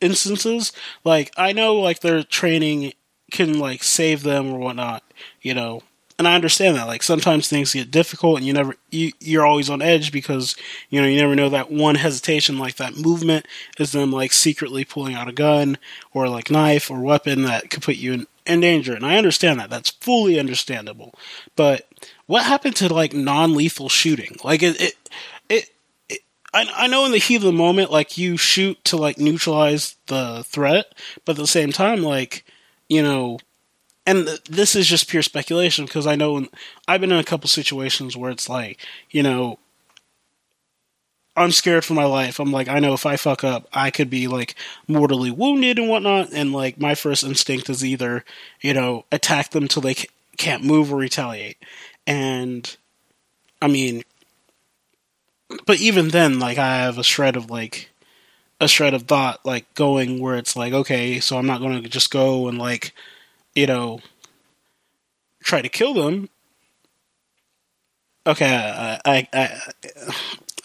instances. 0.02 0.74
Like 1.06 1.32
I 1.38 1.54
know 1.54 1.76
like 1.76 2.02
their 2.02 2.22
training 2.24 2.92
can 3.32 3.58
like 3.58 3.84
save 3.84 4.24
them 4.24 4.54
or 4.54 4.60
whatnot, 4.60 5.04
you 5.42 5.54
know, 5.54 5.82
and 6.26 6.32
I 6.32 6.36
understand 6.36 6.78
that. 6.78 6.88
Like 6.88 7.04
sometimes 7.04 7.48
things 7.48 7.74
get 7.74 7.92
difficult, 7.92 8.38
and 8.38 8.48
you 8.48 8.54
never 8.54 8.76
you 8.90 9.12
you're 9.20 9.46
always 9.46 9.70
on 9.70 9.82
edge 9.82 10.12
because 10.12 10.56
you 10.90 11.02
know 11.02 11.08
you 11.08 11.20
never 11.20 11.36
know 11.36 11.50
that 11.50 11.72
one 11.72 11.96
hesitation, 11.96 12.58
like 12.58 12.78
that 12.78 12.96
movement, 12.96 13.46
is 13.78 13.92
them 13.92 14.12
like 14.12 14.32
secretly 14.32 14.86
pulling 14.86 15.16
out 15.16 15.28
a 15.28 15.34
gun 15.34 15.78
or 16.14 16.30
like 16.30 16.50
knife 16.50 16.90
or 16.90 17.02
weapon 17.02 17.44
that 17.44 17.70
could 17.70 17.84
put 17.84 17.98
you 17.98 18.14
in 18.14 18.28
in 18.46 18.62
danger. 18.62 18.94
And 18.94 19.06
I 19.06 19.18
understand 19.18 19.60
that. 19.60 19.70
That's 19.70 19.90
fully 19.90 20.40
understandable. 20.40 21.14
But 21.56 21.88
what 22.26 22.46
happened 22.46 22.76
to 22.78 22.94
like 22.94 23.14
non 23.14 23.54
lethal 23.54 23.90
shooting? 23.90 24.38
Like 24.44 24.64
it, 24.64 24.80
it, 24.82 24.94
it, 25.50 25.70
I 26.54 26.86
know 26.88 27.06
in 27.06 27.12
the 27.12 27.18
heat 27.18 27.38
of 27.38 27.42
the 27.42 27.52
moment, 27.52 27.92
like 27.92 28.18
you 28.18 28.38
shoot 28.38 28.84
to 28.86 28.98
like 28.98 29.18
neutralize 29.18 29.96
the 30.06 30.44
threat, 30.46 30.86
but 31.26 31.34
at 31.34 31.42
the 31.42 31.48
same 31.48 31.72
time, 31.72 32.04
like, 32.04 32.46
you 32.88 33.02
know, 33.02 33.40
and 34.06 34.28
this 34.50 34.76
is 34.76 34.88
just 34.88 35.10
pure 35.10 35.24
speculation 35.24 35.86
because 35.86 36.08
I 36.08 36.16
know 36.16 36.48
I've 36.88 37.02
been 37.02 37.12
in 37.12 37.20
a 37.20 37.24
couple 37.24 37.48
situations 37.48 38.18
where 38.18 38.32
it's 38.32 38.50
like, 38.50 38.80
you 39.12 39.24
know, 39.24 39.60
I'm 41.36 41.52
scared 41.52 41.84
for 41.84 41.94
my 41.94 42.06
life. 42.06 42.40
I'm 42.40 42.52
like, 42.52 42.68
I 42.68 42.80
know 42.80 42.94
if 42.94 43.06
I 43.06 43.16
fuck 43.16 43.44
up, 43.44 43.68
I 43.74 43.92
could 43.92 44.10
be 44.10 44.28
like 44.28 44.56
mortally 44.88 45.32
wounded 45.32 45.80
and 45.80 45.90
whatnot. 45.90 46.30
And 46.34 46.54
like, 46.54 46.80
my 46.80 46.96
first 46.96 47.24
instinct 47.24 47.70
is 47.70 47.84
either, 47.84 48.24
you 48.62 48.74
know, 48.74 49.06
attack 49.12 49.50
them 49.52 49.68
till 49.68 49.82
they 49.82 49.96
can't 50.38 50.64
move 50.64 50.94
or 50.94 50.98
retaliate. 50.98 51.58
And 52.06 52.76
I 53.62 53.68
mean, 53.68 54.04
but 55.66 55.80
even 55.80 56.10
then, 56.10 56.40
like, 56.40 56.58
I 56.58 56.78
have 56.78 56.98
a 56.98 57.04
shred 57.04 57.36
of 57.36 57.50
like, 57.50 57.90
a 58.60 58.68
shred 58.68 58.94
of 58.94 59.04
thought, 59.04 59.46
like 59.46 59.72
going 59.74 60.20
where 60.20 60.36
it's 60.36 60.56
like, 60.56 60.74
okay, 60.74 61.20
so 61.20 61.38
I'm 61.38 61.48
not 61.48 61.62
going 61.62 61.82
to 61.82 61.90
just 61.90 62.12
go 62.12 62.48
and 62.48 62.58
like, 62.58 62.94
you 63.56 63.68
know, 63.68 64.00
try 65.44 65.62
to 65.62 65.70
kill 65.70 65.94
them. 65.94 66.30
Okay, 68.26 68.46
I, 68.46 69.00
I, 69.06 69.28
I 69.34 69.62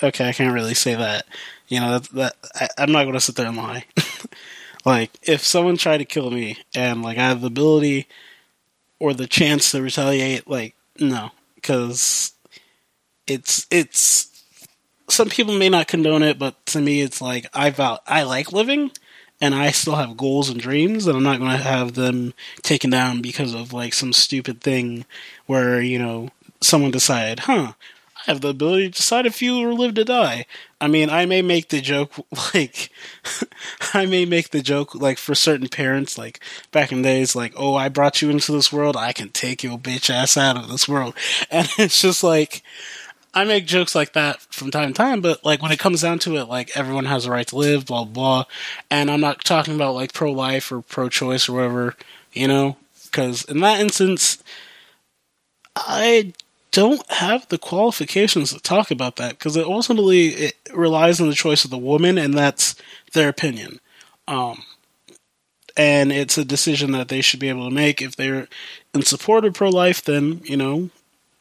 okay, 0.03 0.29
I 0.29 0.33
can't 0.33 0.55
really 0.55 0.75
say 0.75 0.95
that. 0.95 1.27
You 1.67 1.81
know, 1.81 1.99
that, 1.99 2.11
that 2.13 2.71
I, 2.79 2.83
am 2.83 2.93
not 2.93 3.03
going 3.03 3.15
to 3.15 3.21
sit 3.21 3.37
there 3.37 3.47
and 3.47 3.57
lie. 3.57 3.85
like, 4.85 5.11
if 5.23 5.45
someone 5.45 5.77
tried 5.77 5.99
to 5.99 6.05
kill 6.05 6.31
me 6.31 6.59
and 6.75 7.03
like 7.03 7.19
I 7.19 7.29
have 7.29 7.41
the 7.41 7.49
ability 7.49 8.07
or 8.99 9.13
the 9.13 9.27
chance 9.27 9.71
to 9.73 9.83
retaliate, 9.83 10.49
like, 10.49 10.75
no, 10.99 11.31
because 11.57 12.33
it's 13.27 13.67
it's 13.71 14.29
some 15.09 15.29
people 15.29 15.57
may 15.57 15.69
not 15.69 15.89
condone 15.89 16.23
it, 16.23 16.39
but 16.39 16.65
to 16.67 16.81
me, 16.81 17.03
it's 17.03 17.21
like 17.21 17.47
I 17.53 17.71
vow 17.71 18.01
I 18.07 18.23
like 18.23 18.53
living, 18.53 18.91
and 19.41 19.55
I 19.55 19.71
still 19.71 19.97
have 19.97 20.17
goals 20.17 20.49
and 20.49 20.61
dreams, 20.61 21.07
and 21.07 21.17
I'm 21.17 21.23
not 21.23 21.39
going 21.39 21.53
to 21.53 21.63
have 21.63 21.95
them 21.95 22.35
taken 22.63 22.91
down 22.91 23.23
because 23.23 23.55
of 23.55 23.73
like 23.73 23.95
some 23.95 24.13
stupid 24.13 24.61
thing 24.61 25.05
where 25.47 25.81
you 25.81 25.99
know 25.99 26.31
someone 26.61 26.91
decided, 26.91 27.41
huh, 27.41 27.73
I 28.27 28.33
have 28.33 28.41
the 28.41 28.49
ability 28.49 28.91
to 28.91 28.97
decide 28.97 29.27
if 29.27 29.41
you 29.41 29.73
live 29.73 29.95
to 29.95 30.05
die. 30.05 30.47
I 30.81 30.89
mean, 30.89 31.09
I 31.09 31.25
may 31.25 31.41
make 31.41 31.69
the 31.69 31.81
joke 31.81 32.15
like 32.55 32.91
I 33.95 34.07
may 34.07 34.25
make 34.25 34.51
the 34.51 34.63
joke 34.63 34.95
like 34.95 35.19
for 35.19 35.35
certain 35.35 35.69
parents, 35.69 36.19
like 36.19 36.41
back 36.73 36.91
in 36.91 37.03
days, 37.03 37.37
like, 37.37 37.53
oh, 37.57 37.75
I 37.75 37.89
brought 37.89 38.21
you 38.21 38.31
into 38.31 38.53
this 38.53 38.73
world, 38.73 38.97
I 38.97 39.13
can 39.13 39.31
take 39.31 39.63
your 39.63 39.79
bitch 39.79 40.11
ass 40.11 40.37
out 40.37 40.57
of 40.57 40.69
this 40.69 40.89
world, 40.89 41.15
and 41.51 41.69
it's 41.79 42.03
just 42.03 42.25
like 42.25 42.63
I 43.35 43.45
make 43.45 43.67
jokes 43.67 43.95
like 43.95 44.15
that 44.15 44.41
from 44.41 44.71
time 44.71 44.89
to 44.89 44.95
time, 44.95 45.21
but 45.21 45.45
like 45.45 45.63
when 45.63 45.73
it 45.73 45.79
comes 45.79 46.03
down 46.03 46.19
to 46.21 46.37
it, 46.37 46.45
like 46.45 46.77
everyone 46.77 47.05
has 47.05 47.27
a 47.27 47.31
right 47.31 47.47
to 47.49 47.57
live, 47.57 47.87
blah 47.87 48.05
blah. 48.05 48.45
And 48.91 49.11
I'm 49.11 49.21
not 49.21 49.45
talking 49.45 49.75
about 49.75 49.95
like 49.95 50.13
pro 50.13 50.33
life 50.33 50.73
or 50.73 50.81
pro 50.81 51.09
choice 51.09 51.49
or 51.49 51.55
whatever, 51.55 51.95
you 52.33 52.49
know, 52.49 52.77
because 53.05 53.45
in 53.45 53.61
that 53.61 53.81
instance, 53.81 54.43
I 55.77 56.33
don't 56.71 57.09
have 57.11 57.49
the 57.49 57.59
qualifications 57.59 58.53
to 58.53 58.61
talk 58.61 58.91
about 58.91 59.17
that 59.17 59.39
because 59.39 59.57
it 59.57 59.67
ultimately 59.67 60.29
it 60.29 60.57
relies 60.75 61.21
on 61.21 61.29
the 61.29 61.35
choice 61.35 61.65
of 61.65 61.71
the 61.71 61.79
woman, 61.79 62.19
and 62.19 62.35
that's 62.35 62.75
their 63.13 63.29
opinion. 63.29 63.81
Um, 64.27 64.63
and 65.77 66.13
it's 66.13 66.37
a 66.37 66.45
decision 66.45 66.93
that 66.93 67.09
they 67.09 67.21
should 67.21 67.41
be 67.41 67.49
able 67.49 67.69
to 67.69 67.75
make 67.75 68.03
if 68.03 68.17
they're 68.17 68.49
in 68.95 69.03
support 69.03 69.45
of 69.45 69.55
pro 69.55 69.71
life. 69.71 70.03
Then 70.03 70.41
you 70.45 70.57
know 70.57 70.91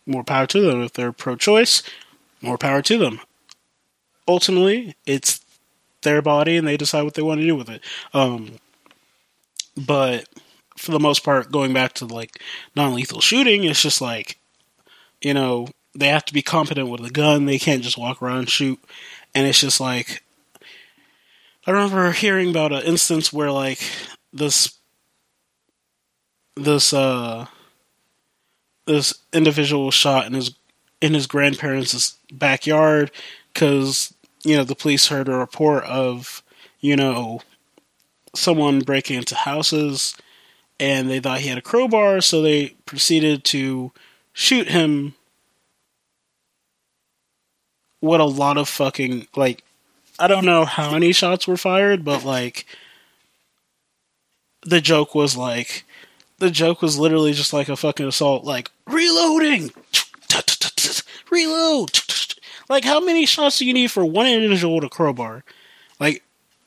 more 0.08 0.24
power 0.24 0.48
to 0.48 0.62
them. 0.62 0.82
If 0.82 0.94
they're 0.94 1.12
pro 1.12 1.36
choice, 1.36 1.84
more 2.42 2.58
power 2.58 2.82
to 2.84 2.98
them. 2.98 3.20
Ultimately, 4.28 4.96
it's 5.06 5.42
their 6.02 6.22
body 6.22 6.58
and 6.58 6.68
they 6.68 6.78
decide 6.78 7.04
what 7.04 7.14
they 7.14 7.22
want 7.22 7.42
to 7.42 7.48
do 7.48 7.56
with 7.56 7.70
it. 7.70 7.82
Um, 8.14 8.60
but 9.76 10.28
for 10.78 10.92
the 10.92 11.00
most 11.00 11.24
part, 11.24 11.52
going 11.52 11.74
back 11.74 11.94
to 11.94 12.06
like 12.06 12.42
non 12.76 12.94
lethal 12.94 13.22
shooting, 13.22 13.64
it's 13.64 13.82
just 13.82 14.02
like, 14.02 14.40
you 15.22 15.34
know, 15.34 15.68
they 15.96 16.08
have 16.08 16.26
to 16.26 16.34
be 16.34 16.42
competent 16.42 16.90
with 16.90 17.04
a 17.06 17.10
gun. 17.10 17.46
They 17.46 17.60
can't 17.60 17.84
just 17.84 17.98
walk 17.98 18.22
around 18.22 18.40
and 18.40 18.50
shoot. 18.50 18.80
And 19.34 19.48
it's 19.48 19.60
just 19.60 19.80
like, 19.80 20.24
I 21.66 21.72
remember 21.72 22.12
hearing 22.12 22.50
about 22.50 22.72
an 22.72 22.84
instance 22.84 23.34
where 23.34 23.52
like 23.52 23.80
this, 24.32 24.78
this, 26.56 26.94
uh, 26.94 27.48
this 28.88 29.14
individual 29.34 29.86
was 29.86 29.94
shot 29.94 30.26
in 30.26 30.34
his 30.34 30.56
in 31.00 31.14
his 31.14 31.28
grandparents' 31.28 32.18
backyard 32.32 33.12
because 33.54 34.14
you 34.44 34.56
know 34.56 34.64
the 34.64 34.76
police 34.76 35.08
heard 35.08 35.28
a 35.28 35.36
report 35.36 35.84
of 35.84 36.42
you 36.80 36.96
know 36.96 37.42
someone 38.34 38.80
breaking 38.80 39.18
into 39.18 39.36
houses 39.36 40.16
and 40.80 41.10
they 41.10 41.20
thought 41.20 41.40
he 41.40 41.50
had 41.50 41.58
a 41.58 41.62
crowbar 41.62 42.22
so 42.22 42.42
they 42.42 42.70
proceeded 42.86 43.44
to 43.44 43.92
shoot 44.34 44.70
him. 44.70 45.16
What 48.00 48.20
a 48.20 48.26
lot 48.26 48.58
of 48.58 48.70
fucking 48.70 49.28
like 49.36 49.64
I 50.20 50.28
don't 50.28 50.46
know 50.46 50.66
how 50.66 50.92
many 50.92 51.12
shots 51.12 51.48
were 51.48 51.58
fired 51.58 52.06
but 52.06 52.24
like 52.24 52.66
the 54.62 54.82
joke 54.82 55.16
was 55.16 55.36
like 55.36 55.84
the 56.40 56.52
joke 56.52 56.82
was 56.82 56.98
literally 56.98 57.34
just 57.34 57.54
like 57.54 57.70
a 57.70 57.76
fucking 57.76 58.08
assault, 58.08 58.44
like 58.44 58.72
reloading, 58.88 59.72
reload. 61.32 62.00
Like, 62.70 62.84
how 62.84 63.00
many 63.00 63.26
shots 63.26 63.60
do 63.60 63.66
you 63.66 63.74
need 63.74 63.92
for 63.92 64.06
one 64.06 64.28
individual 64.28 64.76
with 64.76 64.84
a 64.84 64.90
crowbar? 64.90 65.44
Like, 66.00 66.24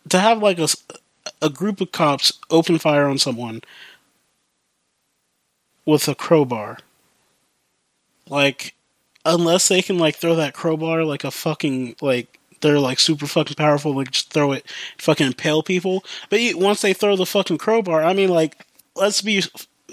to 0.09 0.19
have 0.19 0.43
like 0.43 0.59
a 0.59 0.69
a 1.43 1.51
group 1.51 1.81
of 1.81 1.93
cops 1.93 2.33
open 2.51 2.79
fire 2.79 3.07
on 3.07 3.19
someone 3.19 3.61
with 5.85 6.09
a 6.09 6.15
crowbar, 6.15 6.79
like, 8.29 8.75
unless 9.25 9.69
they 9.69 9.83
can 9.83 9.99
like 9.99 10.17
throw 10.17 10.35
that 10.35 10.55
crowbar 10.55 11.05
like 11.05 11.25
a 11.25 11.31
fucking 11.31 11.95
like 12.01 12.39
they're 12.61 12.79
like 12.79 12.99
super 12.99 13.27
fucking 13.27 13.55
powerful, 13.55 13.95
like 13.95 14.11
just 14.11 14.33
throw 14.33 14.53
it, 14.53 14.67
fucking 14.99 15.27
impale 15.27 15.63
people. 15.63 16.05
But 16.29 16.41
once 16.55 16.83
they 16.83 16.93
throw 16.93 17.17
the 17.17 17.27
fucking 17.27 17.59
crowbar, 17.59 18.03
I 18.03 18.13
mean, 18.13 18.29
like 18.29 18.67
let's 19.01 19.23
be 19.23 19.43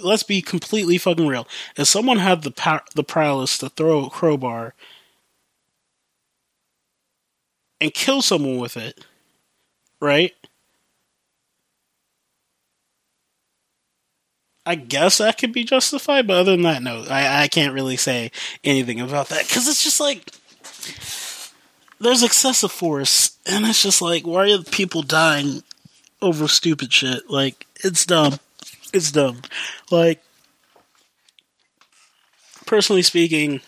let's 0.03 0.23
be 0.23 0.41
completely 0.41 0.97
fucking 0.97 1.27
real. 1.27 1.47
If 1.75 1.87
someone 1.87 2.19
had 2.19 2.43
the 2.43 2.51
power, 2.51 2.83
the 2.93 3.03
prowess 3.03 3.57
to 3.59 3.69
throw 3.69 4.05
a 4.05 4.09
crowbar 4.09 4.75
and 7.81 7.93
kill 7.93 8.21
someone 8.21 8.57
with 8.59 8.77
it, 8.77 9.03
right? 9.99 10.33
I 14.65 14.75
guess 14.75 15.19
that 15.19 15.37
could 15.37 15.53
be 15.53 15.63
justified, 15.63 16.27
but 16.27 16.37
other 16.37 16.51
than 16.51 16.63
that, 16.63 16.83
no, 16.83 17.05
I, 17.09 17.43
I 17.43 17.47
can't 17.47 17.73
really 17.73 17.95
say 17.95 18.31
anything 18.65 18.99
about 18.99 19.29
that 19.29 19.47
because 19.47 19.67
it's 19.67 19.83
just 19.83 20.01
like 20.01 20.29
there's 21.99 22.21
excessive 22.21 22.71
force, 22.71 23.37
and 23.45 23.65
it's 23.65 23.81
just 23.81 24.01
like 24.01 24.27
why 24.27 24.51
are 24.51 24.61
people 24.61 25.01
dying 25.01 25.63
over 26.21 26.47
stupid 26.49 26.91
shit? 26.91 27.29
Like 27.29 27.65
it's 27.83 28.05
dumb. 28.05 28.39
It's 28.97 29.11
dumb. 29.11 29.41
Like, 29.91 30.23
personally 32.65 33.03
speaking, 33.03 33.61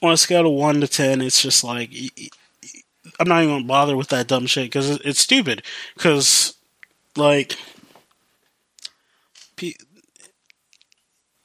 on 0.00 0.12
a 0.12 0.16
scale 0.16 0.46
of 0.46 0.52
1 0.52 0.80
to 0.80 0.86
10, 0.86 1.20
it's 1.20 1.42
just 1.42 1.64
like, 1.64 1.90
I'm 3.18 3.26
not 3.26 3.42
even 3.42 3.56
gonna 3.56 3.64
bother 3.64 3.96
with 3.96 4.08
that 4.10 4.28
dumb 4.28 4.46
shit 4.46 4.66
because 4.66 4.90
it's 4.90 5.18
stupid. 5.18 5.64
Because, 5.94 6.54
like, 7.16 7.56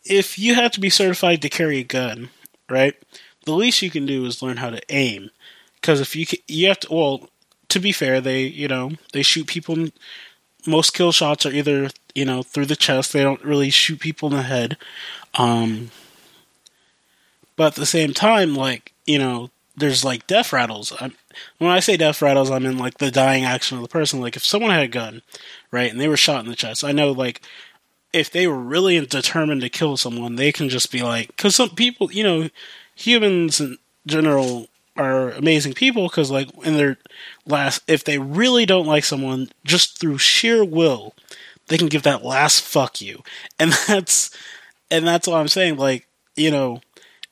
if 0.06 0.38
you 0.38 0.54
have 0.54 0.72
to 0.74 0.80
be 0.80 0.92
certified 0.92 1.42
to 1.42 1.50
carry 1.50 1.80
a 1.80 1.84
gun, 1.84 2.30
right? 2.70 2.94
The 3.46 3.54
least 3.54 3.82
you 3.82 3.90
can 3.90 4.06
do 4.06 4.24
is 4.26 4.44
learn 4.44 4.58
how 4.58 4.70
to 4.70 4.82
aim. 4.90 5.32
Because 5.82 6.00
if 6.00 6.16
you 6.16 6.28
you 6.48 6.68
have 6.68 6.80
to, 6.82 6.94
well, 6.94 7.30
to 7.70 7.80
be 7.80 7.92
fair, 7.92 8.22
they 8.22 8.44
you 8.44 8.68
know 8.68 8.92
they 9.14 9.24
shoot 9.24 9.48
people. 9.48 9.88
most 10.68 10.94
kill 10.94 11.12
shots 11.12 11.46
are 11.46 11.52
either 11.52 11.90
you 12.16 12.26
know, 12.26 12.44
through 12.44 12.66
the 12.66 12.76
chest. 12.76 13.14
They 13.14 13.24
don't 13.24 13.44
really 13.44 13.70
shoot 13.70 14.00
people 14.00 14.30
in 14.30 14.36
the 14.36 14.44
head. 14.44 14.78
Um, 15.36 15.92
but 17.56 17.68
at 17.68 17.76
the 17.76 17.86
same 17.86 18.14
time, 18.14 18.56
like, 18.56 18.94
you 19.06 19.20
know, 19.20 19.50
there's 19.76 20.04
like 20.04 20.28
death 20.28 20.54
rattles. 20.54 20.94
I'm, 21.00 21.14
when 21.58 21.72
I 21.72 21.80
say 21.80 21.98
death 21.98 22.22
rattles, 22.22 22.52
I 22.52 22.60
mean 22.60 22.78
like 22.78 22.98
the 22.98 23.12
dying 23.12 23.46
action 23.46 23.78
of 23.78 23.84
the 23.84 23.90
person. 23.90 24.22
Like 24.22 24.36
if 24.36 24.46
someone 24.46 24.72
had 24.72 24.84
a 24.84 24.88
gun, 24.88 25.22
right, 25.72 25.92
and 25.92 26.00
they 26.00 26.08
were 26.08 26.18
shot 26.18 26.44
in 26.44 26.50
the 26.50 26.56
chest, 26.56 26.84
I 26.84 26.92
know 26.92 27.12
like 27.12 27.42
if 28.12 28.32
they 28.32 28.48
were 28.48 28.60
really 28.60 29.06
determined 29.06 29.62
to 29.62 29.70
kill 29.70 29.98
someone, 29.98 30.36
they 30.36 30.52
can 30.52 30.70
just 30.70 30.92
be 30.92 31.02
like, 31.02 31.28
because 31.28 31.56
some 31.56 31.70
people, 31.70 32.12
you 32.12 32.24
know, 32.24 32.50
humans 32.96 33.60
in 33.60 33.78
general 34.06 34.68
are 34.98 35.32
amazing 35.32 35.74
people 35.74 36.08
because 36.08 36.30
like 36.30 36.50
in 36.66 36.76
their 36.76 36.98
last, 37.46 37.82
if 37.88 38.04
they 38.04 38.18
really 38.18 38.66
don't 38.66 38.88
like 38.88 39.04
someone, 39.04 39.50
just 39.64 40.00
through 40.00 40.18
sheer 40.18 40.66
will, 40.66 41.14
they 41.70 41.78
can 41.78 41.88
give 41.88 42.04
that 42.04 42.26
last 42.26 42.62
fuck 42.62 43.02
you. 43.02 43.24
And 43.58 43.72
that's 43.88 44.36
and 44.92 45.08
that's 45.08 45.28
what 45.28 45.38
I'm 45.38 45.48
saying. 45.48 45.78
Like, 45.78 46.08
you 46.36 46.52
know, 46.52 46.82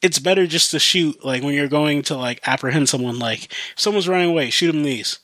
it's 0.02 0.20
better 0.20 0.48
just 0.48 0.72
to 0.72 0.80
shoot 0.80 1.26
like 1.26 1.44
when 1.44 1.54
you're 1.54 1.68
going 1.68 2.04
to 2.04 2.16
like 2.16 2.40
apprehend 2.48 2.88
someone 2.88 3.20
like 3.20 3.52
if 3.52 3.74
someone's 3.76 4.08
running 4.08 4.30
away, 4.30 4.50
shoot 4.50 4.72
them 4.72 4.84
these. 4.84 5.20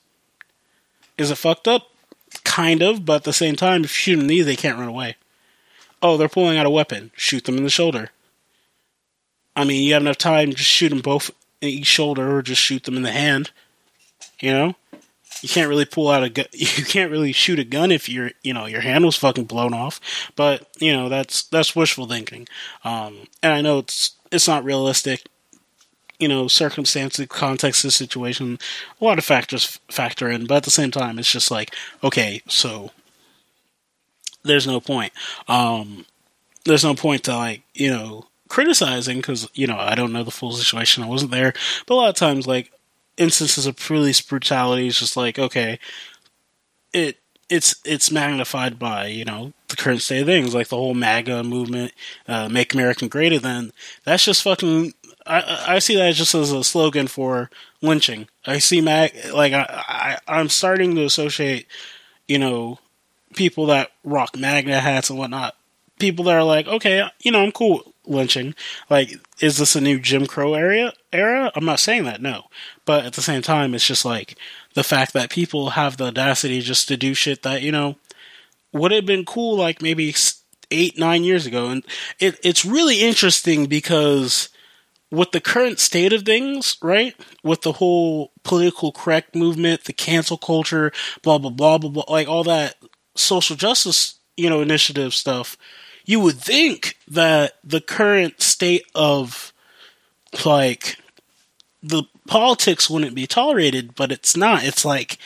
Is 1.18 1.32
it 1.32 1.36
fucked 1.36 1.68
up? 1.68 1.90
Kind 2.44 2.82
of, 2.82 3.06
but 3.06 3.18
at 3.18 3.24
the 3.24 3.34
same 3.34 3.56
time, 3.56 3.84
if 3.84 3.92
you 3.92 4.14
shoot 4.14 4.16
them 4.18 4.28
these, 4.28 4.46
they 4.46 4.56
can't 4.56 4.80
run 4.80 4.90
away. 4.90 5.16
Oh, 6.02 6.18
they're 6.18 6.28
pulling 6.28 6.58
out 6.58 6.66
a 6.66 6.72
weapon. 6.72 7.12
Shoot 7.16 7.46
them 7.46 7.58
in 7.58 7.64
the 7.64 7.70
shoulder. 7.70 8.10
I 9.56 9.64
mean, 9.64 9.84
you 9.84 9.94
have 9.94 10.02
enough 10.02 10.18
time 10.18 10.50
just 10.52 10.70
shoot 10.70 10.90
them 10.90 11.02
both 11.02 11.30
in 11.62 11.70
each 11.70 11.86
shoulder 11.86 12.36
or 12.36 12.42
just 12.42 12.62
shoot 12.62 12.84
them 12.84 12.98
in 12.98 13.04
the 13.04 13.12
hand. 13.12 13.52
You 14.40 14.52
know, 14.52 14.76
you 15.44 15.50
can't 15.50 15.68
really 15.68 15.86
pull 15.86 16.10
out 16.10 16.24
a. 16.24 16.48
You 16.54 16.86
can't 16.86 17.12
really 17.12 17.34
shoot 17.34 17.60
a 17.60 17.66
gun 17.66 17.92
if 17.92 18.08
your 18.08 18.32
you 18.44 18.54
know 18.54 18.66
your 18.66 18.80
hand 18.80 19.06
was 19.06 19.18
fucking 19.18 19.44
blown 19.44 19.74
off. 19.74 20.00
But 20.38 20.68
you 20.80 20.94
know 20.94 21.10
that's 21.10 21.44
that's 21.44 21.76
wishful 21.76 22.08
thinking. 22.08 22.48
Um, 22.86 23.28
and 23.44 23.52
I 23.52 23.62
know 23.62 23.80
it's 23.80 24.16
it's 24.32 24.48
not 24.48 24.64
realistic. 24.64 25.28
You 26.18 26.30
know, 26.30 26.48
circumstances, 26.48 27.26
context 27.28 27.84
the 27.84 27.92
situation, 27.92 28.58
a 29.02 29.04
lot 29.04 29.18
of 29.18 29.26
factors 29.26 29.80
factor 29.90 30.30
in. 30.30 30.46
But 30.46 30.58
at 30.58 30.64
the 30.64 30.72
same 30.72 30.92
time, 30.92 31.20
it's 31.20 31.32
just 31.32 31.52
like, 31.52 31.76
okay, 32.02 32.42
so 32.48 32.92
there's 34.44 34.66
no 34.66 34.80
point. 34.80 35.12
Um, 35.50 36.06
there's 36.64 36.86
no 36.86 36.96
point 36.96 37.26
to 37.26 37.36
like 37.36 37.64
you 37.74 37.90
know 37.90 38.28
criticizing 38.48 39.18
because 39.18 39.50
you 39.54 39.68
know 39.68 39.78
I 39.78 39.96
don't 39.96 40.14
know 40.14 40.24
the 40.24 40.32
full 40.32 40.54
situation. 40.54 41.04
I 41.04 41.08
wasn't 41.08 41.32
there, 41.32 41.54
but 41.86 41.96
a 41.96 41.98
lot 41.98 42.10
of 42.10 42.16
times 42.16 42.48
like 42.48 42.72
instances 43.18 43.66
of 43.66 43.78
police 43.78 44.22
brutality 44.22 44.88
is 44.88 45.00
just 45.00 45.18
like 45.18 45.38
okay, 45.40 45.80
it 46.94 47.18
it's 47.50 47.76
it's 47.86 48.12
magnified 48.12 48.80
by 48.80 49.08
you 49.08 49.26
know 49.26 49.54
the 49.68 49.76
current 49.76 50.02
state 50.02 50.22
of 50.22 50.28
things, 50.28 50.54
like 50.54 50.70
the 50.70 50.78
whole 50.78 50.94
MAGA 50.94 51.44
movement, 51.44 51.92
uh, 52.28 52.50
"Make 52.50 52.74
America 52.74 53.08
Great 53.08 53.34
Again." 53.34 53.72
That's 54.04 54.26
just 54.26 54.44
fucking. 54.44 54.94
I 55.26 55.76
I 55.76 55.80
see 55.80 55.96
that 55.96 56.16
just 56.16 56.36
as 56.36 56.52
a 56.52 56.64
slogan 56.64 57.08
for 57.08 57.50
lynching. 57.82 58.28
I 58.46 58.60
see 58.60 58.82
mag 58.82 59.14
like 59.34 59.54
I, 59.54 59.66
I 59.70 60.18
I'm 60.28 60.50
starting 60.50 60.96
to 60.96 61.06
associate, 61.06 61.68
you 62.28 62.40
know, 62.40 62.80
people 63.36 63.68
that 63.68 63.92
rock 64.04 64.38
MAGA 64.38 64.80
hats 64.80 65.10
and 65.10 65.20
whatnot. 65.20 65.56
People 66.00 66.26
that 66.26 66.36
are 66.36 66.44
like, 66.44 66.68
okay, 66.68 67.08
you 67.22 67.32
know, 67.32 67.44
I'm 67.44 67.52
cool 67.52 67.93
lynching. 68.06 68.56
Like, 68.90 69.20
is 69.40 69.58
this 69.58 69.76
a 69.76 69.82
new 69.82 70.00
Jim 70.00 70.26
Crow 70.26 70.54
area 70.54 70.94
era? 71.12 71.52
I'm 71.56 71.66
not 71.66 71.80
saying 71.80 72.04
that, 72.06 72.22
no. 72.22 72.46
But 72.86 73.06
at 73.06 73.14
the 73.14 73.22
same 73.22 73.42
time, 73.42 73.74
it's 73.74 73.88
just 73.88 74.06
like 74.06 74.36
the 74.74 74.84
fact 74.84 75.14
that 75.14 75.30
people 75.30 75.72
have 75.72 75.98
the 75.98 76.06
audacity 76.06 76.62
just 76.62 76.88
to 76.88 76.98
do 76.98 77.14
shit 77.14 77.44
that, 77.44 77.62
you 77.62 77.72
know, 77.72 77.98
would 78.72 78.92
have 78.92 79.06
been 79.06 79.26
cool 79.26 79.56
like 79.56 79.82
maybe 79.82 80.14
eight, 80.72 80.98
nine 80.98 81.24
years 81.24 81.46
ago. 81.46 81.68
And 81.68 81.84
it, 82.20 82.40
it's 82.44 82.66
really 82.66 83.02
interesting 83.02 83.68
because 83.68 84.50
with 85.12 85.32
the 85.32 85.42
current 85.42 85.80
state 85.80 86.12
of 86.12 86.24
things, 86.24 86.78
right? 86.82 87.16
With 87.44 87.62
the 87.62 87.74
whole 87.74 88.32
political 88.44 88.92
correct 88.92 89.36
movement, 89.36 89.84
the 89.84 89.94
cancel 89.94 90.38
culture, 90.38 90.92
blah, 91.22 91.38
blah, 91.38 91.52
blah, 91.52 91.78
blah, 91.78 91.90
blah, 91.92 92.06
like 92.10 92.28
all 92.28 92.44
that 92.46 92.76
social 93.16 93.56
justice, 93.56 94.16
you 94.36 94.50
know, 94.50 94.62
initiative 94.62 95.14
stuff, 95.14 95.56
you 96.06 96.20
would 96.20 96.38
think 96.38 96.98
that 97.08 97.54
the 97.64 97.82
current 97.82 98.42
state 98.42 98.86
of 98.94 99.54
like 100.46 100.98
the 101.82 102.04
politics 102.28 102.90
wouldn't 102.90 103.16
be 103.16 103.28
tolerated, 103.28 103.96
but 103.96 104.12
it's 104.12 104.36
not. 104.36 104.64
It's 104.64 104.86
like 104.86 105.18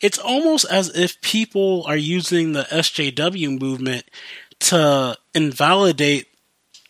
it's 0.00 0.18
almost 0.18 0.64
as 0.70 0.94
if 0.96 1.20
people 1.20 1.84
are 1.86 1.96
using 1.96 2.52
the 2.52 2.64
SJW 2.64 3.60
movement 3.60 4.04
to 4.60 5.16
invalidate 5.34 6.28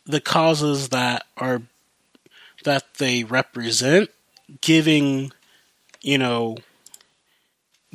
the 0.07 0.21
causes 0.21 0.89
that 0.91 1.25
are 1.37 1.63
that 2.65 2.95
they 2.95 3.25
represent, 3.25 4.11
giving 4.61 5.33
you 6.03 6.19
know 6.19 6.57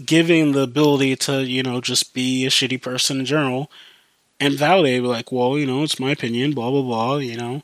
giving 0.03 0.53
the 0.53 0.62
ability 0.62 1.15
to 1.15 1.43
you 1.43 1.63
know 1.63 1.82
just 1.82 2.13
be 2.13 2.45
a 2.45 2.49
shitty 2.49 2.82
person 2.82 3.19
in 3.19 3.25
general 3.25 3.69
and 4.39 4.54
validate 4.56 5.04
like 5.04 5.32
well 5.32 5.58
you 5.58 5.65
know 5.65 5.84
it's 5.84 6.00
my 6.00 6.12
opinion 6.12 6.54
blah 6.54 6.69
blah 6.69 6.82
blah 6.82 7.17
you 7.17 7.38
know 7.38 7.62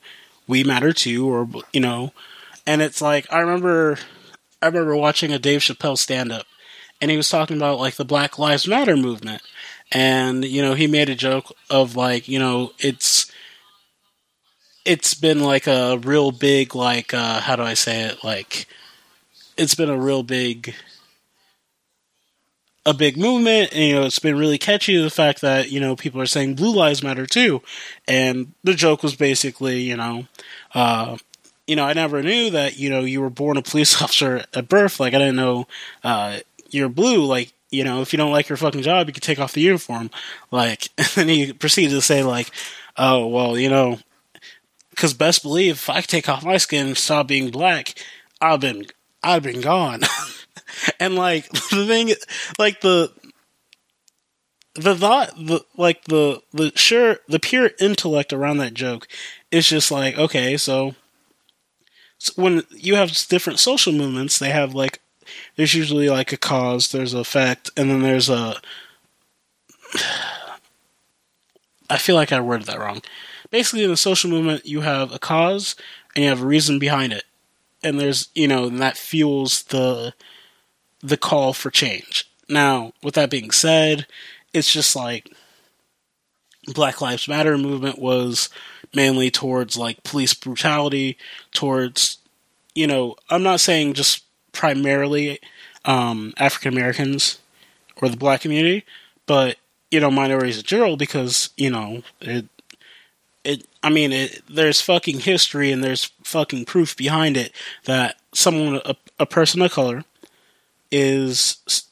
we 0.48 0.64
matter 0.64 0.92
too 0.94 1.30
or 1.32 1.48
you 1.72 1.80
know. 1.80 2.12
And 2.66 2.82
it's 2.82 3.02
like 3.02 3.32
i 3.32 3.40
remember 3.40 3.98
i 4.62 4.68
remember 4.68 4.96
watching 4.96 5.32
a 5.32 5.40
dave 5.40 5.62
chappelle 5.62 5.98
stand 5.98 6.32
up 6.32 6.46
and 7.02 7.10
he 7.12 7.18
was 7.18 7.30
talking 7.30 7.58
about 7.58 7.80
like 7.80 7.96
the 7.96 8.06
black 8.06 8.38
lives 8.38 8.68
matter 8.68 8.96
movement. 8.96 9.42
And 9.92 10.46
you 10.46 10.62
know 10.62 10.76
he 10.76 10.88
made 10.88 11.10
a 11.10 11.16
joke 11.16 11.52
of 11.70 11.96
like 11.96 12.28
you 12.28 12.40
know 12.40 12.74
it's 12.80 13.32
it's 14.86 15.14
been 15.14 15.40
like 15.40 15.68
a 15.68 15.98
real 15.98 16.32
big 16.32 16.76
like 16.76 17.14
uh 17.14 17.40
how 17.42 17.56
do 17.56 17.64
i 17.64 17.74
say 17.74 18.02
it? 18.04 18.24
Like 18.24 18.68
it's 19.58 19.76
been 19.76 19.90
a 19.90 19.98
real 19.98 20.24
big 20.24 20.76
a 22.90 22.94
big 22.94 23.18
movement. 23.18 23.72
And, 23.72 23.84
you 23.84 23.96
know, 23.96 24.06
it's 24.06 24.20
been 24.20 24.38
really 24.38 24.58
catchy 24.58 25.02
the 25.02 25.10
fact 25.10 25.42
that 25.42 25.72
you 25.72 25.80
know 25.80 25.96
people 25.96 26.20
are 26.20 26.26
saying 26.26 26.56
blue 26.56 26.74
lives 26.74 27.04
matter 27.04 27.26
too, 27.26 27.62
and 28.08 28.54
the 28.64 28.74
joke 28.74 29.04
was 29.04 29.16
basically 29.16 29.82
you 29.82 29.96
know. 29.96 30.26
Uh, 30.74 31.18
you 31.68 31.76
know, 31.76 31.86
I 31.86 31.94
never 31.94 32.24
knew 32.24 32.50
that, 32.50 32.80
you 32.80 32.90
know, 32.90 33.02
you 33.02 33.22
were 33.22 33.30
born 33.30 33.56
a 33.56 33.62
police 33.62 34.02
officer 34.02 34.44
at 34.56 34.68
birth. 34.68 35.00
Like, 35.00 35.14
I 35.14 35.20
didn't 35.20 35.36
know, 35.36 35.68
uh, 36.04 36.40
you're 36.72 36.90
blue. 36.90 37.24
Like, 37.26 37.54
you 37.70 37.84
know, 37.84 38.02
if 38.02 38.12
you 38.12 38.18
don't 38.18 38.32
like 38.32 38.50
your 38.50 38.58
fucking 38.58 38.82
job, 38.82 39.06
you 39.06 39.14
can 39.14 39.22
take 39.22 39.38
off 39.38 39.54
the 39.54 39.62
uniform. 39.62 40.10
Like, 40.50 40.90
and 40.98 41.08
then 41.14 41.28
he 41.28 41.54
proceeded 41.54 41.92
to 41.92 42.02
say, 42.02 42.24
like, 42.24 42.50
oh, 42.98 43.28
well, 43.28 43.56
you 43.56 43.70
know, 43.70 44.00
because 44.90 45.14
best 45.14 45.44
believe 45.44 45.76
if 45.76 45.92
I 45.92 46.02
take 46.02 46.28
off 46.28 46.44
my 46.44 46.58
skin 46.58 46.88
and 46.88 46.98
stop 46.98 47.28
being 47.28 47.52
black, 47.52 47.94
I've 48.42 48.62
been, 48.62 48.88
I've 49.22 49.44
been 49.44 49.62
gone. 49.62 50.02
and 51.00 51.16
like 51.16 51.50
the 51.72 51.86
thing, 51.88 52.14
like 52.58 52.82
the 52.82 53.12
the 54.76 54.96
thought, 54.96 55.36
the 55.36 55.66
like 55.76 56.06
the 56.06 56.42
the 56.54 56.72
sure 56.76 57.18
the 57.28 57.40
pure 57.40 57.72
intellect 57.80 58.32
around 58.34 58.58
that 58.58 58.74
joke 58.74 59.08
is 59.52 59.68
just 59.68 59.92
like 59.92 60.18
okay, 60.18 60.58
so, 60.58 60.96
so 62.18 62.34
when 62.42 62.64
you 62.72 62.96
have 62.96 63.12
different 63.28 63.60
social 63.60 63.94
movements, 63.94 64.40
they 64.40 64.52
have 64.52 64.74
like 64.74 65.02
there's 65.56 65.74
usually 65.74 66.10
like 66.10 66.32
a 66.32 66.38
cause, 66.38 66.92
there's 66.92 67.14
an 67.14 67.20
effect, 67.20 67.70
and 67.76 67.90
then 67.90 68.02
there's 68.02 68.30
a. 68.30 68.56
I 71.92 71.98
feel 71.98 72.16
like 72.16 72.32
I 72.32 72.40
worded 72.40 72.68
that 72.68 72.80
wrong. 72.80 73.02
Basically, 73.50 73.84
in 73.84 73.90
the 73.90 73.98
social 73.98 74.30
movement, 74.30 74.68
you 74.68 74.82
have 74.82 75.12
a 75.12 75.18
cause 75.18 75.76
and 76.16 76.24
you 76.24 76.30
have 76.30 76.44
a 76.44 76.46
reason 76.46 76.78
behind 76.78 77.14
it, 77.14 77.24
and 77.84 78.00
there's 78.00 78.30
you 78.36 78.48
know, 78.48 78.66
and 78.66 78.80
that 78.80 78.98
fuels 78.98 79.64
the 79.64 80.14
the 81.02 81.18
call 81.18 81.54
for 81.54 81.70
change. 81.70 82.30
Now, 82.48 82.94
with 83.04 83.16
that 83.16 83.30
being 83.30 83.52
said, 83.52 84.08
it's 84.54 84.72
just 84.72 84.96
like 84.96 85.32
Black 86.74 87.02
Lives 87.02 87.28
Matter 87.28 87.58
movement 87.58 88.00
was 88.00 88.50
mainly 88.94 89.30
towards 89.30 89.78
like 89.78 90.04
police 90.04 90.34
brutality, 90.34 91.18
towards 91.54 92.18
you 92.76 92.88
know, 92.88 93.16
I'm 93.30 93.44
not 93.44 93.60
saying 93.60 93.94
just 93.94 94.24
primarily 94.52 95.40
um, 95.86 96.34
African 96.38 96.74
Americans 96.74 97.40
or 98.02 98.10
the 98.10 98.18
black 98.18 98.42
community, 98.42 98.86
but 99.26 99.58
you 99.92 100.00
know, 100.00 100.12
minorities 100.12 100.60
in 100.60 100.64
general 100.64 100.98
because 100.98 101.50
you 101.58 101.70
know 101.70 102.04
it. 102.22 102.46
It, 103.46 103.66
I 103.82 103.90
mean, 103.90 104.12
it, 104.12 104.42
there's 104.50 104.82
fucking 104.82 105.22
history 105.22 105.72
and 105.72 105.82
there's 105.82 106.12
fucking 106.26 106.66
proof 106.66 106.98
behind 106.98 107.38
it 107.38 107.54
that 107.86 108.18
someone, 108.34 108.82
a, 108.84 108.96
a 109.18 109.26
person 109.26 109.62
of 109.62 109.72
color, 109.72 110.04
is 110.92 111.84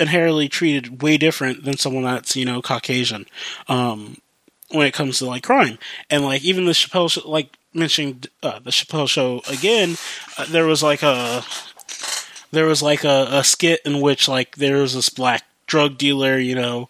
inherently 0.00 0.48
treated 0.48 1.02
way 1.02 1.16
different 1.16 1.64
than 1.64 1.76
someone 1.76 2.04
that's 2.04 2.36
you 2.36 2.44
know 2.44 2.60
Caucasian 2.60 3.26
um, 3.68 4.18
when 4.70 4.86
it 4.86 4.94
comes 4.94 5.18
to 5.18 5.26
like 5.26 5.42
crime. 5.42 5.78
And 6.10 6.24
like 6.24 6.44
even 6.44 6.64
the 6.66 6.72
Chappelle 6.72 7.10
show, 7.10 7.28
like 7.28 7.56
mentioning 7.72 8.22
uh, 8.42 8.58
the 8.60 8.70
Chappelle 8.70 9.08
show 9.08 9.42
again 9.48 9.96
uh, 10.38 10.46
there 10.46 10.66
was 10.66 10.82
like 10.82 11.02
a 11.02 11.44
there 12.52 12.66
was 12.66 12.82
like 12.82 13.04
a, 13.04 13.26
a 13.30 13.44
skit 13.44 13.80
in 13.84 14.00
which 14.00 14.28
like 14.28 14.56
there 14.56 14.76
was 14.76 14.94
this 14.94 15.08
black 15.08 15.42
drug 15.66 15.98
dealer 15.98 16.38
you 16.38 16.54
know 16.54 16.88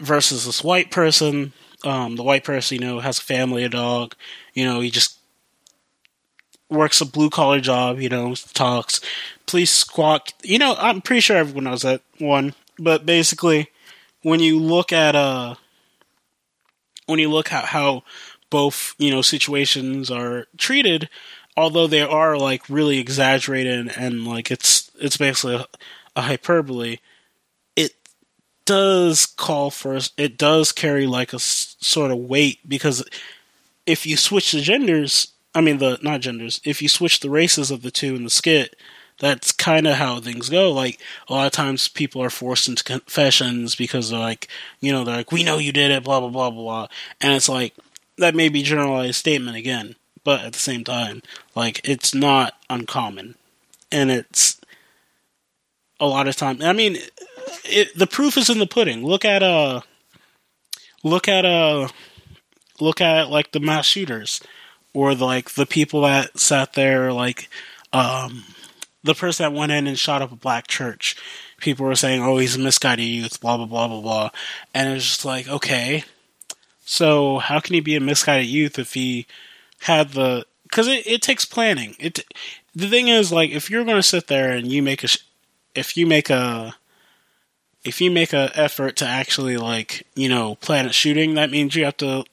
versus 0.00 0.44
this 0.46 0.62
white 0.62 0.90
person. 0.90 1.52
Um, 1.84 2.16
the 2.16 2.22
white 2.22 2.42
person 2.42 2.76
you 2.76 2.80
know 2.80 3.00
has 3.00 3.18
a 3.18 3.22
family 3.22 3.62
a 3.62 3.68
dog 3.68 4.14
you 4.54 4.64
know 4.64 4.80
he 4.80 4.90
just 4.90 5.18
works 6.68 7.00
a 7.00 7.06
blue 7.06 7.30
collar 7.30 7.60
job 7.60 8.00
you 8.00 8.08
know 8.08 8.34
talks 8.52 9.00
police 9.46 9.72
squawk. 9.72 10.30
You 10.42 10.58
know, 10.58 10.74
I'm 10.78 11.00
pretty 11.00 11.20
sure 11.20 11.36
everyone 11.36 11.64
knows 11.64 11.82
that 11.82 12.02
one. 12.18 12.54
But 12.78 13.06
basically, 13.06 13.70
when 14.22 14.40
you 14.40 14.58
look 14.58 14.92
at 14.92 15.16
uh, 15.16 15.54
when 17.06 17.18
you 17.18 17.30
look 17.30 17.52
at 17.52 17.66
how 17.66 18.02
both 18.50 18.94
you 18.98 19.10
know 19.10 19.22
situations 19.22 20.10
are 20.10 20.46
treated, 20.58 21.08
although 21.56 21.86
they 21.86 22.02
are 22.02 22.36
like 22.36 22.68
really 22.68 22.98
exaggerated 22.98 23.78
and, 23.78 23.96
and 23.96 24.26
like 24.26 24.50
it's 24.50 24.90
it's 25.00 25.16
basically 25.16 25.54
a, 25.54 25.66
a 26.16 26.22
hyperbole, 26.22 26.98
it 27.76 27.92
does 28.66 29.24
call 29.24 29.70
for 29.70 29.98
it 30.18 30.36
does 30.36 30.72
carry 30.72 31.06
like 31.06 31.32
a 31.32 31.36
s- 31.36 31.76
sort 31.80 32.10
of 32.10 32.18
weight 32.18 32.58
because 32.68 33.08
if 33.86 34.04
you 34.04 34.16
switch 34.16 34.52
the 34.52 34.60
genders, 34.60 35.28
I 35.56 35.62
mean 35.62 35.78
the 35.78 35.98
not 36.02 36.20
genders, 36.20 36.60
if 36.64 36.82
you 36.82 36.88
switch 36.88 37.20
the 37.20 37.30
races 37.30 37.70
of 37.70 37.80
the 37.80 37.90
two 37.90 38.14
in 38.14 38.24
the 38.24 38.30
skit, 38.30 38.76
that's 39.18 39.52
kind 39.52 39.86
of 39.86 39.94
how 39.94 40.20
things 40.20 40.50
go. 40.50 40.70
Like 40.70 41.00
a 41.28 41.32
lot 41.32 41.46
of 41.46 41.52
times, 41.52 41.88
people 41.88 42.22
are 42.22 42.28
forced 42.28 42.68
into 42.68 42.84
confessions 42.84 43.74
because 43.74 44.10
they're 44.10 44.20
like, 44.20 44.48
you 44.80 44.92
know, 44.92 45.02
they're 45.02 45.16
like, 45.16 45.32
"We 45.32 45.44
know 45.44 45.56
you 45.56 45.72
did 45.72 45.90
it," 45.90 46.04
blah 46.04 46.20
blah 46.20 46.28
blah 46.28 46.50
blah, 46.50 46.88
and 47.22 47.32
it's 47.32 47.48
like 47.48 47.74
that 48.18 48.34
may 48.34 48.50
be 48.50 48.62
generalized 48.62 49.16
statement 49.16 49.56
again, 49.56 49.96
but 50.24 50.42
at 50.42 50.52
the 50.52 50.58
same 50.58 50.84
time, 50.84 51.22
like 51.54 51.80
it's 51.84 52.14
not 52.14 52.52
uncommon, 52.68 53.36
and 53.90 54.10
it's 54.10 54.60
a 55.98 56.06
lot 56.06 56.28
of 56.28 56.36
time. 56.36 56.60
I 56.60 56.74
mean, 56.74 56.98
it, 57.64 57.96
the 57.96 58.06
proof 58.06 58.36
is 58.36 58.50
in 58.50 58.58
the 58.58 58.66
pudding. 58.66 59.02
Look 59.06 59.24
at 59.24 59.42
uh, 59.42 59.80
look 61.02 61.28
at 61.28 61.46
uh, 61.46 61.88
look 62.78 63.00
at 63.00 63.30
like 63.30 63.52
the 63.52 63.60
mass 63.60 63.86
shooters, 63.86 64.42
or 64.96 65.14
the, 65.14 65.26
like 65.26 65.50
the 65.50 65.66
people 65.66 66.00
that 66.00 66.38
sat 66.40 66.72
there, 66.72 67.12
like 67.12 67.50
um, 67.92 68.44
the 69.04 69.14
person 69.14 69.44
that 69.44 69.56
went 69.56 69.70
in 69.70 69.86
and 69.86 69.98
shot 69.98 70.22
up 70.22 70.32
a 70.32 70.36
black 70.36 70.66
church. 70.68 71.16
People 71.60 71.84
were 71.84 71.94
saying, 71.94 72.22
"Oh, 72.22 72.38
he's 72.38 72.56
a 72.56 72.58
misguided 72.58 73.04
youth," 73.04 73.38
blah 73.38 73.58
blah 73.58 73.66
blah 73.66 73.88
blah 73.88 74.00
blah, 74.00 74.30
and 74.72 74.94
it's 74.94 75.04
just 75.04 75.24
like, 75.26 75.48
okay, 75.48 76.04
so 76.82 77.38
how 77.38 77.60
can 77.60 77.74
he 77.74 77.80
be 77.80 77.94
a 77.94 78.00
misguided 78.00 78.46
youth 78.46 78.78
if 78.78 78.94
he 78.94 79.26
had 79.80 80.10
the? 80.10 80.46
Because 80.62 80.88
it, 80.88 81.06
it 81.06 81.20
takes 81.20 81.44
planning. 81.44 81.94
It 81.98 82.24
the 82.74 82.88
thing 82.88 83.08
is 83.08 83.30
like 83.30 83.50
if 83.50 83.68
you're 83.68 83.84
going 83.84 83.96
to 83.96 84.02
sit 84.02 84.28
there 84.28 84.50
and 84.50 84.72
you 84.72 84.82
make 84.82 85.04
a 85.04 85.08
if 85.74 85.96
you 85.98 86.06
make 86.06 86.30
a 86.30 86.74
if 87.84 88.00
you 88.00 88.10
make 88.10 88.32
a 88.32 88.50
effort 88.54 88.96
to 88.96 89.06
actually 89.06 89.58
like 89.58 90.06
you 90.14 90.30
know 90.30 90.54
plan 90.56 90.86
a 90.86 90.92
shooting 90.92 91.34
that 91.34 91.50
means 91.50 91.74
you 91.74 91.84
have 91.84 91.96
to 91.98 92.24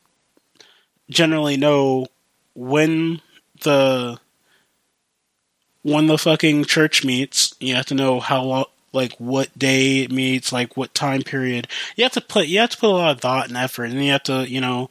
generally 1.10 1.58
know 1.58 2.08
when 2.56 3.22
the 3.62 4.20
when 5.82 6.08
the 6.08 6.18
fucking 6.18 6.66
church 6.66 7.04
meets 7.04 7.54
you 7.60 7.76
have 7.76 7.86
to 7.86 7.96
know 7.96 8.20
how 8.20 8.44
long, 8.44 8.66
like 8.92 9.14
what 9.18 9.58
day 9.58 10.02
it 10.02 10.12
meets 10.12 10.52
like 10.52 10.78
what 10.78 10.94
time 10.94 11.22
period 11.22 11.68
you 11.96 12.04
have 12.04 12.14
to 12.14 12.22
put 12.22 12.48
you 12.48 12.60
have 12.60 12.70
to 12.70 12.78
put 12.78 12.90
a 12.90 12.94
lot 12.94 13.12
of 13.12 13.22
thought 13.22 13.48
and 13.48 13.58
effort 13.58 13.86
and 13.86 14.04
you 14.04 14.12
have 14.12 14.24
to 14.24 14.50
you 14.50 14.62
know 14.62 14.90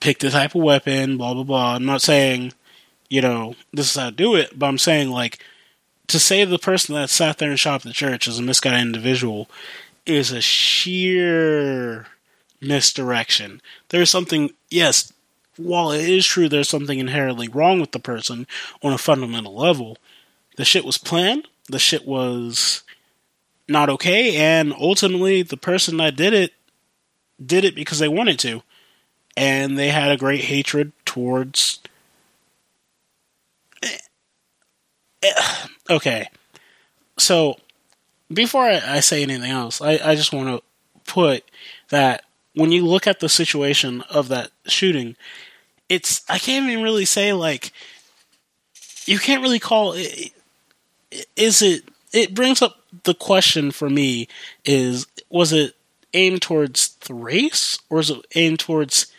pick 0.00 0.18
the 0.18 0.30
type 0.30 0.54
of 0.54 0.62
weapon 0.62 1.16
blah 1.16 1.34
blah 1.34 1.42
blah 1.42 1.74
i'm 1.74 1.84
not 1.84 2.02
saying 2.02 2.52
you 3.12 3.20
know, 3.20 3.54
this 3.74 3.90
is 3.90 3.96
how 4.00 4.08
to 4.08 4.16
do 4.16 4.34
it. 4.36 4.58
But 4.58 4.68
I'm 4.68 4.78
saying, 4.78 5.10
like, 5.10 5.38
to 6.06 6.18
say 6.18 6.46
the 6.46 6.58
person 6.58 6.94
that 6.94 7.10
sat 7.10 7.36
there 7.36 7.50
and 7.50 7.60
shot 7.60 7.74
up 7.74 7.82
the 7.82 7.92
church 7.92 8.26
is 8.26 8.38
a 8.38 8.42
misguided 8.42 8.80
individual 8.80 9.50
is 10.06 10.32
a 10.32 10.40
sheer 10.40 12.06
misdirection. 12.62 13.60
There's 13.90 14.08
something, 14.08 14.52
yes, 14.70 15.12
while 15.56 15.90
it 15.90 16.08
is 16.08 16.26
true 16.26 16.48
there's 16.48 16.68
something 16.68 16.98
inherently 16.98 17.48
wrong 17.48 17.80
with 17.80 17.92
the 17.92 17.98
person 17.98 18.46
on 18.82 18.92
a 18.92 18.98
fundamental 18.98 19.54
level, 19.54 19.98
the 20.56 20.64
shit 20.64 20.84
was 20.84 20.98
planned, 20.98 21.48
the 21.68 21.78
shit 21.78 22.06
was 22.06 22.82
not 23.68 23.88
okay, 23.88 24.36
and 24.36 24.72
ultimately 24.72 25.42
the 25.42 25.56
person 25.56 25.96
that 25.98 26.16
did 26.16 26.32
it 26.34 26.52
did 27.44 27.64
it 27.64 27.74
because 27.74 27.98
they 27.98 28.08
wanted 28.08 28.38
to. 28.40 28.62
And 29.36 29.78
they 29.78 29.88
had 29.88 30.10
a 30.10 30.18
great 30.18 30.44
hatred 30.44 30.92
towards 31.06 31.80
eh, 33.82 33.98
eh, 35.22 35.66
okay. 35.88 36.28
So 37.18 37.56
before 38.32 38.64
I, 38.64 38.96
I 38.96 39.00
say 39.00 39.22
anything 39.22 39.50
else, 39.50 39.80
I, 39.80 39.92
I 40.04 40.14
just 40.14 40.34
want 40.34 40.48
to 40.48 40.62
put 41.10 41.44
that 41.88 42.24
when 42.54 42.72
you 42.72 42.86
look 42.86 43.06
at 43.06 43.20
the 43.20 43.28
situation 43.28 44.02
of 44.10 44.28
that 44.28 44.50
shooting, 44.66 45.16
it's 45.88 46.22
I 46.28 46.38
can't 46.38 46.68
even 46.70 46.82
really 46.82 47.04
say 47.04 47.32
like 47.32 47.72
you 49.06 49.18
can't 49.18 49.42
really 49.42 49.58
call 49.58 49.94
it. 49.96 50.32
Is 51.36 51.62
it? 51.62 51.84
It 52.12 52.34
brings 52.34 52.62
up 52.62 52.80
the 53.04 53.14
question 53.14 53.70
for 53.70 53.88
me: 53.88 54.28
is 54.64 55.06
was 55.28 55.52
it 55.52 55.74
aimed 56.14 56.42
towards 56.42 56.94
the 56.96 57.14
race 57.14 57.78
or 57.88 58.00
is 58.00 58.10
it 58.10 58.24
aimed 58.34 58.60
towards 58.60 59.12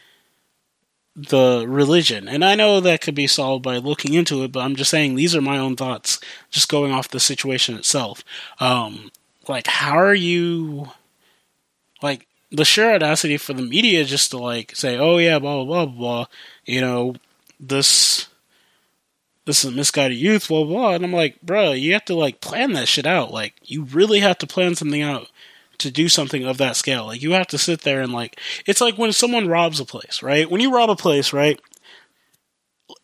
the 1.16 1.66
religion. 1.68 2.28
And 2.28 2.44
I 2.44 2.56
know 2.56 2.80
that 2.80 3.02
could 3.02 3.16
be 3.16 3.28
solved 3.28 3.64
by 3.64 3.78
looking 3.78 4.14
into 4.14 4.44
it, 4.44 4.52
but 4.52 4.62
I'm 4.62 4.76
just 4.76 4.90
saying 4.90 5.16
these 5.16 5.36
are 5.36 5.42
my 5.42 5.58
own 5.58 5.76
thoughts, 5.76 6.20
just 6.50 6.70
going 6.70 6.92
off 6.92 7.10
the 7.10 7.20
situation 7.20 7.76
itself. 7.76 8.24
Um, 8.60 9.12
like, 9.48 9.68
how 9.68 9.98
are 9.98 10.16
you, 10.16 10.90
like, 12.02 12.28
the 12.54 12.66
sheer 12.66 12.94
audacity 12.94 13.38
for 13.38 13.54
the 13.54 13.64
media 13.64 14.06
just 14.06 14.32
to, 14.32 14.38
like, 14.38 14.76
say, 14.76 14.98
oh, 14.98 15.18
yeah, 15.18 15.40
blah, 15.40 15.64
blah, 15.64 15.86
blah, 15.86 15.98
blah, 15.98 16.26
you 16.66 16.82
know, 16.82 17.16
this. 17.60 18.28
This 19.46 19.66
is 19.66 19.74
a 19.74 19.76
misguided 19.76 20.18
youth, 20.18 20.48
blah, 20.48 20.64
blah. 20.64 20.94
And 20.94 21.04
I'm 21.04 21.12
like, 21.12 21.42
bro, 21.42 21.74
you 21.74 21.92
have 21.92 22.06
to, 22.06 22.16
like, 22.16 22.40
plan 22.40 22.72
that 22.74 22.88
shit 22.88 23.06
out. 23.06 23.34
Like, 23.34 23.56
you 23.62 23.84
really 23.84 24.22
have 24.22 24.38
to 24.38 24.48
plan 24.48 24.76
something 24.76 25.02
out 25.02 25.28
to 25.80 25.92
do 25.92 26.08
something 26.08 26.46
of 26.46 26.58
that 26.58 26.76
scale. 26.76 27.06
Like 27.08 27.22
you 27.22 27.34
have 27.34 27.48
to 27.48 27.58
sit 27.58 27.82
there 27.82 28.02
and 28.02 28.14
like 28.14 28.40
it's 28.66 28.82
like 28.82 28.98
when 28.98 29.12
someone 29.12 29.48
robs 29.48 29.80
a 29.80 29.86
place, 29.86 30.24
right? 30.24 30.50
When 30.50 30.62
you 30.62 30.74
rob 30.74 30.90
a 30.90 30.96
place, 30.96 31.34
right? 31.34 31.60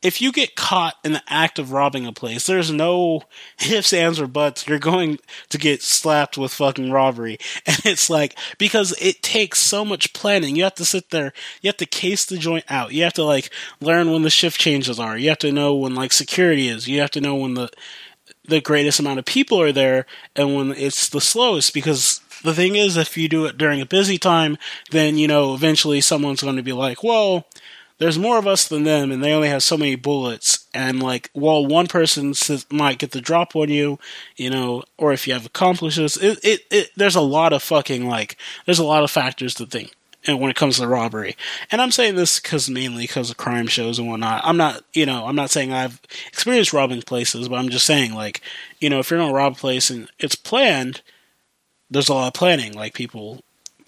If 0.01 0.21
you 0.21 0.31
get 0.31 0.55
caught 0.55 0.95
in 1.03 1.13
the 1.13 1.23
act 1.27 1.59
of 1.59 1.73
robbing 1.73 2.05
a 2.05 2.13
place, 2.13 2.45
there's 2.45 2.71
no 2.71 3.23
ifs, 3.59 3.91
ands, 3.91 4.19
or 4.19 4.27
buts. 4.27 4.67
You're 4.67 4.79
going 4.79 5.19
to 5.49 5.57
get 5.57 5.81
slapped 5.81 6.37
with 6.37 6.53
fucking 6.53 6.91
robbery. 6.91 7.37
And 7.65 7.85
it's 7.85 8.09
like, 8.09 8.37
because 8.57 8.95
it 8.99 9.21
takes 9.21 9.59
so 9.59 9.85
much 9.85 10.13
planning. 10.13 10.55
You 10.55 10.63
have 10.63 10.75
to 10.75 10.85
sit 10.85 11.09
there, 11.09 11.33
you 11.61 11.67
have 11.67 11.77
to 11.77 11.85
case 11.85 12.25
the 12.25 12.37
joint 12.37 12.65
out. 12.69 12.93
You 12.93 13.03
have 13.03 13.13
to 13.13 13.23
like 13.23 13.51
learn 13.79 14.11
when 14.11 14.23
the 14.23 14.29
shift 14.29 14.59
changes 14.59 14.99
are. 14.99 15.17
You 15.17 15.29
have 15.29 15.37
to 15.39 15.51
know 15.51 15.75
when 15.75 15.93
like 15.95 16.13
security 16.13 16.67
is. 16.67 16.87
You 16.87 16.99
have 17.01 17.11
to 17.11 17.21
know 17.21 17.35
when 17.35 17.53
the, 17.53 17.69
the 18.45 18.61
greatest 18.61 18.99
amount 18.99 19.19
of 19.19 19.25
people 19.25 19.61
are 19.61 19.71
there 19.71 20.05
and 20.35 20.55
when 20.55 20.71
it's 20.71 21.09
the 21.09 21.21
slowest 21.21 21.73
because 21.73 22.21
the 22.43 22.53
thing 22.53 22.75
is, 22.75 22.97
if 22.97 23.17
you 23.17 23.27
do 23.27 23.45
it 23.45 23.57
during 23.57 23.81
a 23.81 23.85
busy 23.85 24.17
time, 24.17 24.57
then, 24.91 25.17
you 25.17 25.27
know, 25.27 25.53
eventually 25.53 26.01
someone's 26.01 26.41
going 26.41 26.55
to 26.55 26.63
be 26.63 26.73
like, 26.73 27.03
well, 27.03 27.45
there's 27.99 28.17
more 28.17 28.37
of 28.37 28.47
us 28.47 28.67
than 28.67 28.83
them, 28.83 29.11
and 29.11 29.23
they 29.23 29.33
only 29.33 29.49
have 29.49 29.61
so 29.61 29.77
many 29.77 29.95
bullets. 29.95 30.65
And, 30.73 31.01
like, 31.01 31.29
while 31.33 31.65
one 31.65 31.87
person 31.87 32.33
might 32.71 32.97
get 32.97 33.11
the 33.11 33.21
drop 33.21 33.55
on 33.55 33.69
you, 33.69 33.99
you 34.35 34.49
know, 34.49 34.83
or 34.97 35.13
if 35.13 35.27
you 35.27 35.33
have 35.33 35.45
accomplices, 35.45 36.17
it, 36.17 36.39
it, 36.43 36.61
it 36.71 36.89
there's 36.95 37.15
a 37.15 37.21
lot 37.21 37.53
of 37.53 37.61
fucking, 37.61 38.07
like, 38.07 38.37
there's 38.65 38.79
a 38.79 38.85
lot 38.85 39.03
of 39.03 39.11
factors 39.11 39.53
to 39.55 39.65
think 39.65 39.93
and 40.25 40.39
when 40.39 40.49
it 40.49 40.55
comes 40.55 40.77
to 40.77 40.87
robbery. 40.87 41.35
And 41.71 41.81
I'm 41.81 41.91
saying 41.91 42.15
this 42.15 42.39
because 42.39 42.69
mainly 42.69 43.03
because 43.03 43.29
of 43.29 43.37
crime 43.37 43.67
shows 43.67 43.99
and 43.99 44.07
whatnot. 44.07 44.41
I'm 44.43 44.57
not, 44.57 44.83
you 44.93 45.05
know, 45.05 45.25
I'm 45.25 45.35
not 45.35 45.49
saying 45.49 45.71
I've 45.71 46.01
experienced 46.27 46.73
robbing 46.73 47.01
places, 47.01 47.47
but 47.47 47.55
I'm 47.55 47.69
just 47.69 47.85
saying, 47.85 48.13
like, 48.13 48.41
you 48.79 48.89
know, 48.89 48.99
if 48.99 49.09
you're 49.09 49.19
gonna 49.19 49.33
rob 49.33 49.53
a 49.53 49.55
place 49.55 49.89
and 49.89 50.09
it's 50.19 50.35
planned, 50.35 51.01
there's 51.89 52.09
a 52.09 52.13
lot 52.13 52.27
of 52.27 52.33
planning. 52.33 52.73
Like 52.73 52.93
people, 52.93 53.41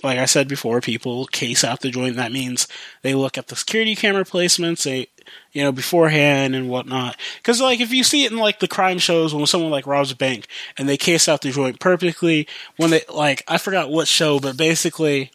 like 0.04 0.18
I 0.18 0.26
said 0.26 0.48
before, 0.48 0.82
people 0.82 1.26
case 1.28 1.64
out 1.64 1.82
the 1.82 1.90
joint. 1.90 2.16
That 2.16 2.32
means 2.32 2.68
they 3.02 3.14
look 3.14 3.38
at 3.38 3.48
the 3.48 3.56
security 3.56 3.96
camera 3.96 4.24
placements, 4.24 4.84
they, 4.84 5.08
you 5.52 5.64
know, 5.64 5.72
beforehand 5.72 6.56
and 6.56 6.70
whatnot. 6.70 7.18
Because 7.38 7.62
like 7.62 7.80
if 7.80 7.92
you 7.92 8.04
see 8.04 8.26
it 8.26 8.32
in 8.32 8.38
like 8.38 8.60
the 8.60 8.68
crime 8.68 8.98
shows 8.98 9.34
when 9.34 9.46
someone 9.46 9.72
like 9.72 9.88
robs 9.88 10.12
a 10.12 10.16
bank 10.16 10.48
and 10.78 10.88
they 10.88 10.98
case 10.98 11.28
out 11.28 11.42
the 11.42 11.52
joint 11.52 11.80
perfectly, 11.80 12.48
when 12.78 12.90
they 12.90 13.02
like 13.14 13.44
I 13.48 13.58
forgot 13.58 13.90
what 13.90 14.08
show, 14.08 14.40
but 14.40 14.58
basically 14.58 15.32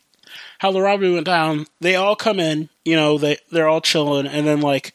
how 0.59 0.73
the 0.73 0.81
robbery 0.81 1.13
went 1.13 1.27
down, 1.27 1.67
they 1.81 1.97
all 1.97 2.17
come 2.17 2.41
in, 2.41 2.69
you 2.85 2.97
know, 2.97 3.19
they 3.19 3.39
they're 3.51 3.69
all 3.69 3.81
chilling, 3.81 4.27
and 4.27 4.47
then 4.47 4.61
like 4.61 4.93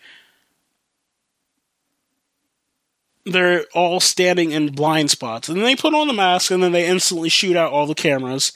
they're 3.25 3.65
all 3.73 3.99
standing 3.99 4.51
in 4.51 4.73
blind 4.73 5.11
spots. 5.11 5.47
And 5.49 5.61
they 5.61 5.75
put 5.75 5.93
on 5.93 6.07
the 6.07 6.13
mask 6.13 6.51
and 6.51 6.61
then 6.61 6.71
they 6.71 6.87
instantly 6.87 7.29
shoot 7.29 7.55
out 7.55 7.71
all 7.71 7.85
the 7.85 7.95
cameras 7.95 8.51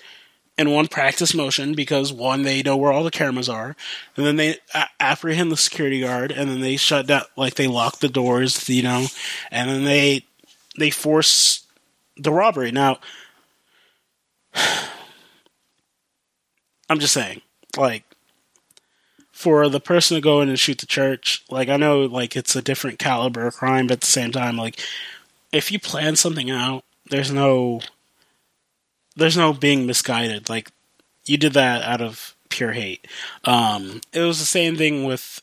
in 0.57 0.71
one 0.71 0.87
practice 0.87 1.33
motion 1.33 1.73
because 1.73 2.13
one, 2.13 2.43
they 2.43 2.63
know 2.63 2.77
where 2.77 2.91
all 2.91 3.03
the 3.03 3.11
cameras 3.11 3.49
are. 3.49 3.75
And 4.15 4.25
then 4.25 4.37
they 4.37 4.57
a- 4.73 4.87
apprehend 4.99 5.51
the 5.51 5.57
security 5.57 6.01
guard 6.01 6.31
and 6.31 6.49
then 6.49 6.61
they 6.61 6.77
shut 6.77 7.07
down, 7.07 7.23
like 7.35 7.55
they 7.55 7.67
lock 7.67 7.99
the 7.99 8.07
doors, 8.07 8.69
you 8.69 8.83
know, 8.83 9.07
and 9.51 9.69
then 9.69 9.83
they, 9.83 10.25
they 10.77 10.89
force 10.89 11.65
the 12.15 12.31
robbery. 12.31 12.71
Now, 12.71 12.99
I'm 16.89 16.99
just 16.99 17.13
saying, 17.13 17.41
like, 17.77 18.03
for 19.31 19.67
the 19.67 19.81
person 19.81 20.15
to 20.15 20.21
go 20.21 20.39
in 20.39 20.47
and 20.47 20.57
shoot 20.57 20.77
the 20.77 20.85
church, 20.85 21.43
like 21.49 21.67
I 21.67 21.75
know 21.75 22.01
like 22.01 22.37
it's 22.37 22.55
a 22.55 22.61
different 22.61 22.99
caliber 22.99 23.45
of 23.45 23.55
crime, 23.55 23.87
but 23.87 23.95
at 23.95 24.01
the 24.01 24.07
same 24.07 24.31
time, 24.31 24.55
like 24.55 24.79
if 25.51 25.71
you 25.73 25.79
plan 25.79 26.15
something 26.15 26.49
out, 26.49 26.85
there's 27.09 27.31
no 27.31 27.81
there's 29.15 29.38
no 29.38 29.54
being 29.54 29.86
misguided. 29.86 30.49
Like 30.49 30.71
you 31.25 31.38
did 31.38 31.54
that 31.54 31.84
out 31.84 32.01
of 32.01 32.36
pure 32.49 32.71
hate. 32.71 33.08
Um, 33.43 34.01
it 34.13 34.21
was 34.21 34.39
the 34.39 34.45
same 34.45 34.75
thing 34.75 35.04
with 35.04 35.41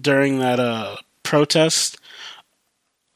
during 0.00 0.38
that 0.38 0.60
uh, 0.60 0.96
protest. 1.22 1.98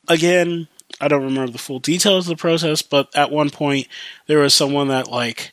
Again, 0.09 0.69
I 1.01 1.09
don't 1.09 1.25
remember 1.25 1.53
the 1.53 1.59
full 1.59 1.79
details 1.79 2.29
of 2.29 2.37
the 2.37 2.41
protest, 2.41 2.91
but 2.91 3.15
at 3.17 3.31
one 3.31 3.51
point 3.51 3.89
there 4.27 4.39
was 4.39 4.55
someone 4.55 4.89
that 4.89 5.11
like 5.11 5.53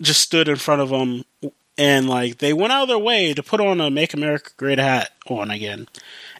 just 0.00 0.20
stood 0.20 0.48
in 0.48 0.56
front 0.56 0.80
of 0.80 0.88
them 0.88 1.24
and 1.80 2.08
like 2.08 2.38
they 2.38 2.52
went 2.52 2.72
out 2.72 2.82
of 2.82 2.88
their 2.88 2.98
way 2.98 3.32
to 3.32 3.42
put 3.42 3.60
on 3.60 3.80
a 3.80 3.90
"Make 3.90 4.12
America 4.12 4.50
Great" 4.58 4.78
hat 4.78 5.12
on 5.26 5.50
again, 5.50 5.88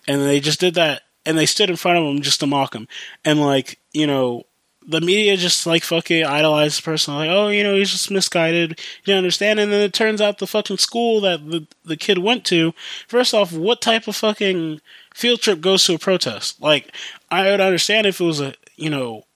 and 0.07 0.21
they 0.21 0.39
just 0.39 0.61
did 0.61 0.75
that, 0.75 1.03
and 1.25 1.39
they 1.39 1.47
stood 1.47 1.71
in 1.71 1.77
front 1.77 1.99
of 1.99 2.05
him 2.05 2.21
just 2.21 2.41
to 2.41 2.47
mock 2.47 2.75
him, 2.75 2.87
and 3.25 3.41
like 3.41 3.79
you 3.93 4.07
know. 4.07 4.45
The 4.91 5.01
media 5.01 5.37
just 5.37 5.67
like 5.67 5.85
fucking 5.85 6.25
idolized 6.25 6.81
the 6.81 6.83
person, 6.83 7.15
like, 7.15 7.31
oh, 7.31 7.47
you 7.49 7.63
know, 7.63 7.77
he's 7.77 7.93
just 7.93 8.11
misguided. 8.11 8.71
You 9.05 9.13
don't 9.13 9.19
understand? 9.19 9.61
And 9.61 9.71
then 9.71 9.83
it 9.83 9.93
turns 9.93 10.21
out 10.21 10.39
the 10.39 10.49
fucking 10.49 10.79
school 10.79 11.21
that 11.21 11.49
the 11.49 11.67
the 11.85 11.97
kid 11.97 12.19
went 12.19 12.45
to. 12.47 12.75
First 13.07 13.33
off, 13.33 13.53
what 13.53 13.81
type 13.81 14.09
of 14.09 14.17
fucking 14.17 14.81
field 15.15 15.43
trip 15.43 15.61
goes 15.61 15.85
to 15.85 15.95
a 15.95 15.99
protest? 15.99 16.61
Like, 16.61 16.93
I 17.31 17.51
would 17.51 17.61
understand 17.61 18.07
if 18.09 18.21
it 18.21 18.25
was 18.25 18.41
a 18.41 18.55
you 18.77 18.91
know 18.91 19.27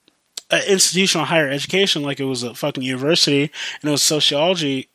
an 0.50 0.62
institution 0.66 1.20
of 1.20 1.28
higher 1.28 1.48
education, 1.48 2.02
like 2.02 2.18
it 2.18 2.24
was 2.24 2.42
a 2.42 2.54
fucking 2.54 2.82
university, 2.82 3.42
and 3.80 3.88
it 3.88 3.92
was 3.92 4.02
sociology. 4.02 4.88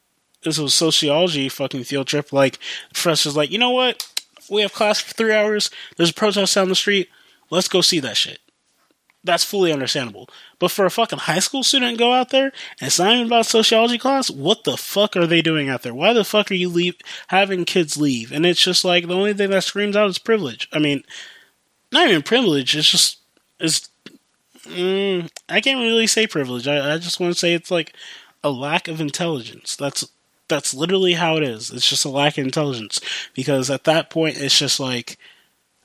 This 0.44 0.58
was 0.58 0.74
sociology 0.74 1.48
fucking 1.48 1.86
field 1.86 2.08
trip. 2.08 2.34
Like 2.34 2.60
the 2.90 2.96
professor's 2.96 3.38
like, 3.38 3.50
you 3.50 3.58
know 3.58 3.72
what? 3.72 4.06
We 4.50 4.62
have 4.62 4.74
class 4.74 5.00
for 5.00 5.14
three 5.14 5.34
hours. 5.34 5.70
There's 5.96 6.12
a 6.12 6.14
protest 6.14 6.56
down 6.56 6.70
the 6.70 6.76
street. 6.76 7.10
Let's 7.50 7.68
go 7.68 7.82
see 7.82 8.00
that 8.02 8.18
shit. 8.18 8.40
That's 9.24 9.44
fully 9.44 9.74
understandable. 9.74 10.30
But 10.60 10.72
for 10.72 10.86
a 10.86 10.90
fucking 10.90 11.20
high 11.20 11.40
school 11.40 11.64
student 11.64 11.98
to 11.98 11.98
go 11.98 12.14
out 12.14 12.30
there 12.30 12.54
and 12.80 12.88
it's 12.88 13.00
not 13.00 13.14
even 13.14 13.28
about 13.28 13.46
sociology 13.46 13.98
class, 13.98 14.30
what 14.30 14.64
the 14.64 14.78
fuck 14.78 15.18
are 15.18 15.28
they 15.28 15.42
doing 15.42 15.68
out 15.68 15.84
there? 15.84 15.94
Why 15.94 16.14
the 16.14 16.24
fuck 16.24 16.50
are 16.50 16.56
you 16.56 16.70
leave 16.70 16.96
having 17.28 17.66
kids 17.66 17.98
leave? 17.98 18.32
And 18.32 18.46
it's 18.46 18.64
just 18.64 18.86
like 18.86 19.08
the 19.08 19.16
only 19.16 19.34
thing 19.34 19.50
that 19.50 19.64
screams 19.66 19.98
out 19.98 20.10
is 20.10 20.20
privilege. 20.20 20.70
I 20.72 20.80
mean, 20.80 21.04
not 21.92 22.08
even 22.08 22.22
privilege. 22.22 22.76
It's 22.76 22.90
just 22.90 23.20
it's. 23.60 23.90
Mm, 24.64 25.30
I 25.48 25.62
can't 25.62 25.80
really 25.80 26.08
say 26.08 26.28
privilege. 26.28 26.68
I, 26.68 26.94
I 26.94 26.98
just 26.98 27.20
want 27.20 27.34
to 27.34 27.40
say 27.40 27.54
it's 27.54 27.72
like 27.72 27.94
a 28.44 28.52
lack 28.52 28.88
of 28.88 29.02
intelligence. 29.02 29.76
That's 29.76 30.08
that's 30.48 30.74
literally 30.74 31.14
how 31.14 31.38
it 31.38 31.44
is. 31.44 31.72
It's 31.72 31.90
just 31.90 32.06
a 32.06 32.10
lack 32.10 32.38
of 32.38 32.46
intelligence 32.46 33.00
because 33.34 33.70
at 33.70 33.86
that 33.86 34.10
point 34.10 34.38
it's 34.38 34.58
just 34.58 34.80
like 34.80 35.18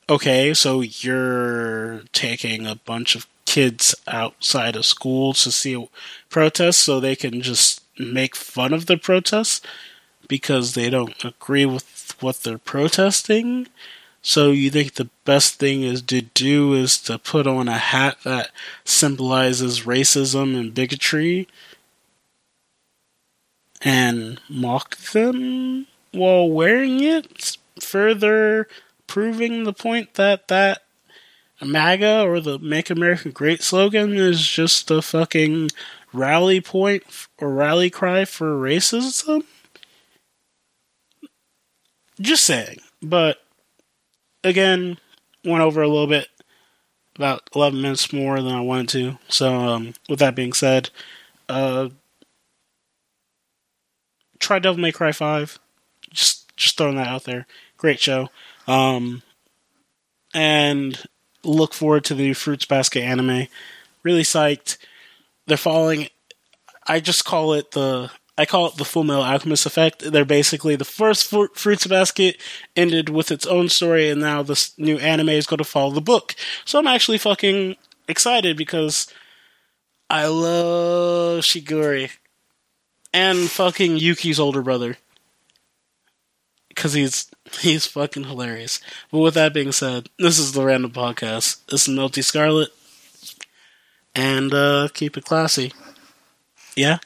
okay, 0.08 0.54
so 0.54 0.80
you're 0.80 2.02
taking 2.12 2.66
a 2.66 2.76
bunch 2.76 3.14
of 3.14 3.26
kids 3.46 3.94
outside 4.06 4.76
of 4.76 4.84
school 4.84 5.32
to 5.32 5.50
see 5.52 5.74
a 5.74 5.86
protest 6.28 6.80
so 6.80 6.98
they 6.98 7.16
can 7.16 7.40
just 7.40 7.82
make 7.98 8.34
fun 8.34 8.72
of 8.72 8.86
the 8.86 8.96
protests 8.96 9.60
because 10.28 10.74
they 10.74 10.90
don't 10.90 11.24
agree 11.24 11.66
with 11.66 12.14
what 12.20 12.42
they're 12.42 12.58
protesting. 12.58 13.68
So 14.22 14.50
you 14.50 14.70
think 14.70 14.94
the 14.94 15.10
best 15.24 15.58
thing 15.58 15.82
is 15.82 16.00
to 16.02 16.22
do 16.22 16.72
is 16.72 16.98
to 17.02 17.18
put 17.18 17.46
on 17.46 17.68
a 17.68 17.78
hat 17.78 18.16
that 18.24 18.50
symbolizes 18.84 19.82
racism 19.82 20.58
and 20.58 20.74
bigotry 20.74 21.46
and 23.82 24.40
mock 24.48 24.96
them 24.96 25.86
while 26.12 26.48
wearing 26.48 27.00
it, 27.00 27.58
further 27.78 28.66
proving 29.06 29.64
the 29.64 29.72
point 29.72 30.14
that 30.14 30.48
that 30.48 30.82
MAGA 31.62 32.22
or 32.22 32.40
the 32.40 32.58
Make 32.58 32.90
America 32.90 33.30
Great 33.30 33.62
slogan 33.62 34.14
is 34.14 34.46
just 34.46 34.90
a 34.90 35.02
fucking 35.02 35.70
rally 36.12 36.60
point 36.60 37.02
or 37.38 37.50
rally 37.50 37.90
cry 37.90 38.24
for 38.24 38.56
racism? 38.58 39.44
Just 42.20 42.44
saying. 42.44 42.78
But 43.02 43.38
again, 44.42 44.98
went 45.44 45.62
over 45.62 45.82
a 45.82 45.88
little 45.88 46.06
bit, 46.06 46.28
about 47.16 47.48
11 47.54 47.80
minutes 47.80 48.12
more 48.12 48.40
than 48.40 48.52
I 48.52 48.60
wanted 48.60 48.88
to. 48.90 49.18
So, 49.28 49.54
um, 49.54 49.94
with 50.08 50.18
that 50.20 50.34
being 50.34 50.52
said, 50.52 50.90
uh, 51.48 51.90
try 54.38 54.58
Devil 54.58 54.80
May 54.80 54.92
Cry 54.92 55.12
5. 55.12 55.58
Just, 56.10 56.56
just 56.56 56.76
throwing 56.76 56.96
that 56.96 57.08
out 57.08 57.24
there. 57.24 57.46
Great 57.76 58.00
show. 58.00 58.28
Um, 58.66 59.22
and 60.32 61.02
look 61.42 61.74
forward 61.74 62.04
to 62.04 62.14
the 62.14 62.24
new 62.24 62.34
Fruits 62.34 62.64
Basket 62.64 63.02
anime. 63.02 63.46
Really 64.02 64.22
psyched. 64.22 64.78
They're 65.46 65.56
following. 65.56 66.08
I 66.86 67.00
just 67.00 67.24
call 67.24 67.52
it 67.54 67.72
the. 67.72 68.10
I 68.36 68.46
call 68.46 68.66
it 68.66 68.76
the 68.76 68.84
Full 68.84 69.04
Metal 69.04 69.22
Alchemist 69.22 69.64
effect. 69.64 70.10
They're 70.10 70.24
basically 70.24 70.74
the 70.74 70.84
first 70.84 71.32
Fruits 71.54 71.86
Basket 71.86 72.36
ended 72.74 73.08
with 73.08 73.30
its 73.30 73.46
own 73.46 73.68
story, 73.68 74.10
and 74.10 74.20
now 74.20 74.42
this 74.42 74.76
new 74.76 74.98
anime 74.98 75.28
is 75.28 75.46
going 75.46 75.58
to 75.58 75.64
follow 75.64 75.92
the 75.92 76.00
book. 76.00 76.34
So 76.64 76.78
I'm 76.78 76.88
actually 76.88 77.18
fucking 77.18 77.76
excited 78.08 78.56
because 78.56 79.06
I 80.10 80.26
love 80.26 81.44
Shigure 81.44 82.10
and 83.12 83.38
fucking 83.48 83.98
Yuki's 83.98 84.40
older 84.40 84.62
brother 84.62 84.96
because 86.74 86.92
he's 86.92 87.30
he's 87.60 87.86
fucking 87.86 88.24
hilarious. 88.24 88.80
But 89.10 89.18
with 89.18 89.34
that 89.34 89.54
being 89.54 89.72
said, 89.72 90.08
this 90.18 90.38
is 90.38 90.52
the 90.52 90.64
Random 90.64 90.90
Podcast. 90.90 91.64
This 91.66 91.86
is 91.88 91.94
Melty 91.94 92.22
Scarlet, 92.24 92.70
and 94.14 94.52
uh, 94.52 94.88
keep 94.92 95.16
it 95.16 95.24
classy. 95.24 95.72
Yeah. 96.76 96.98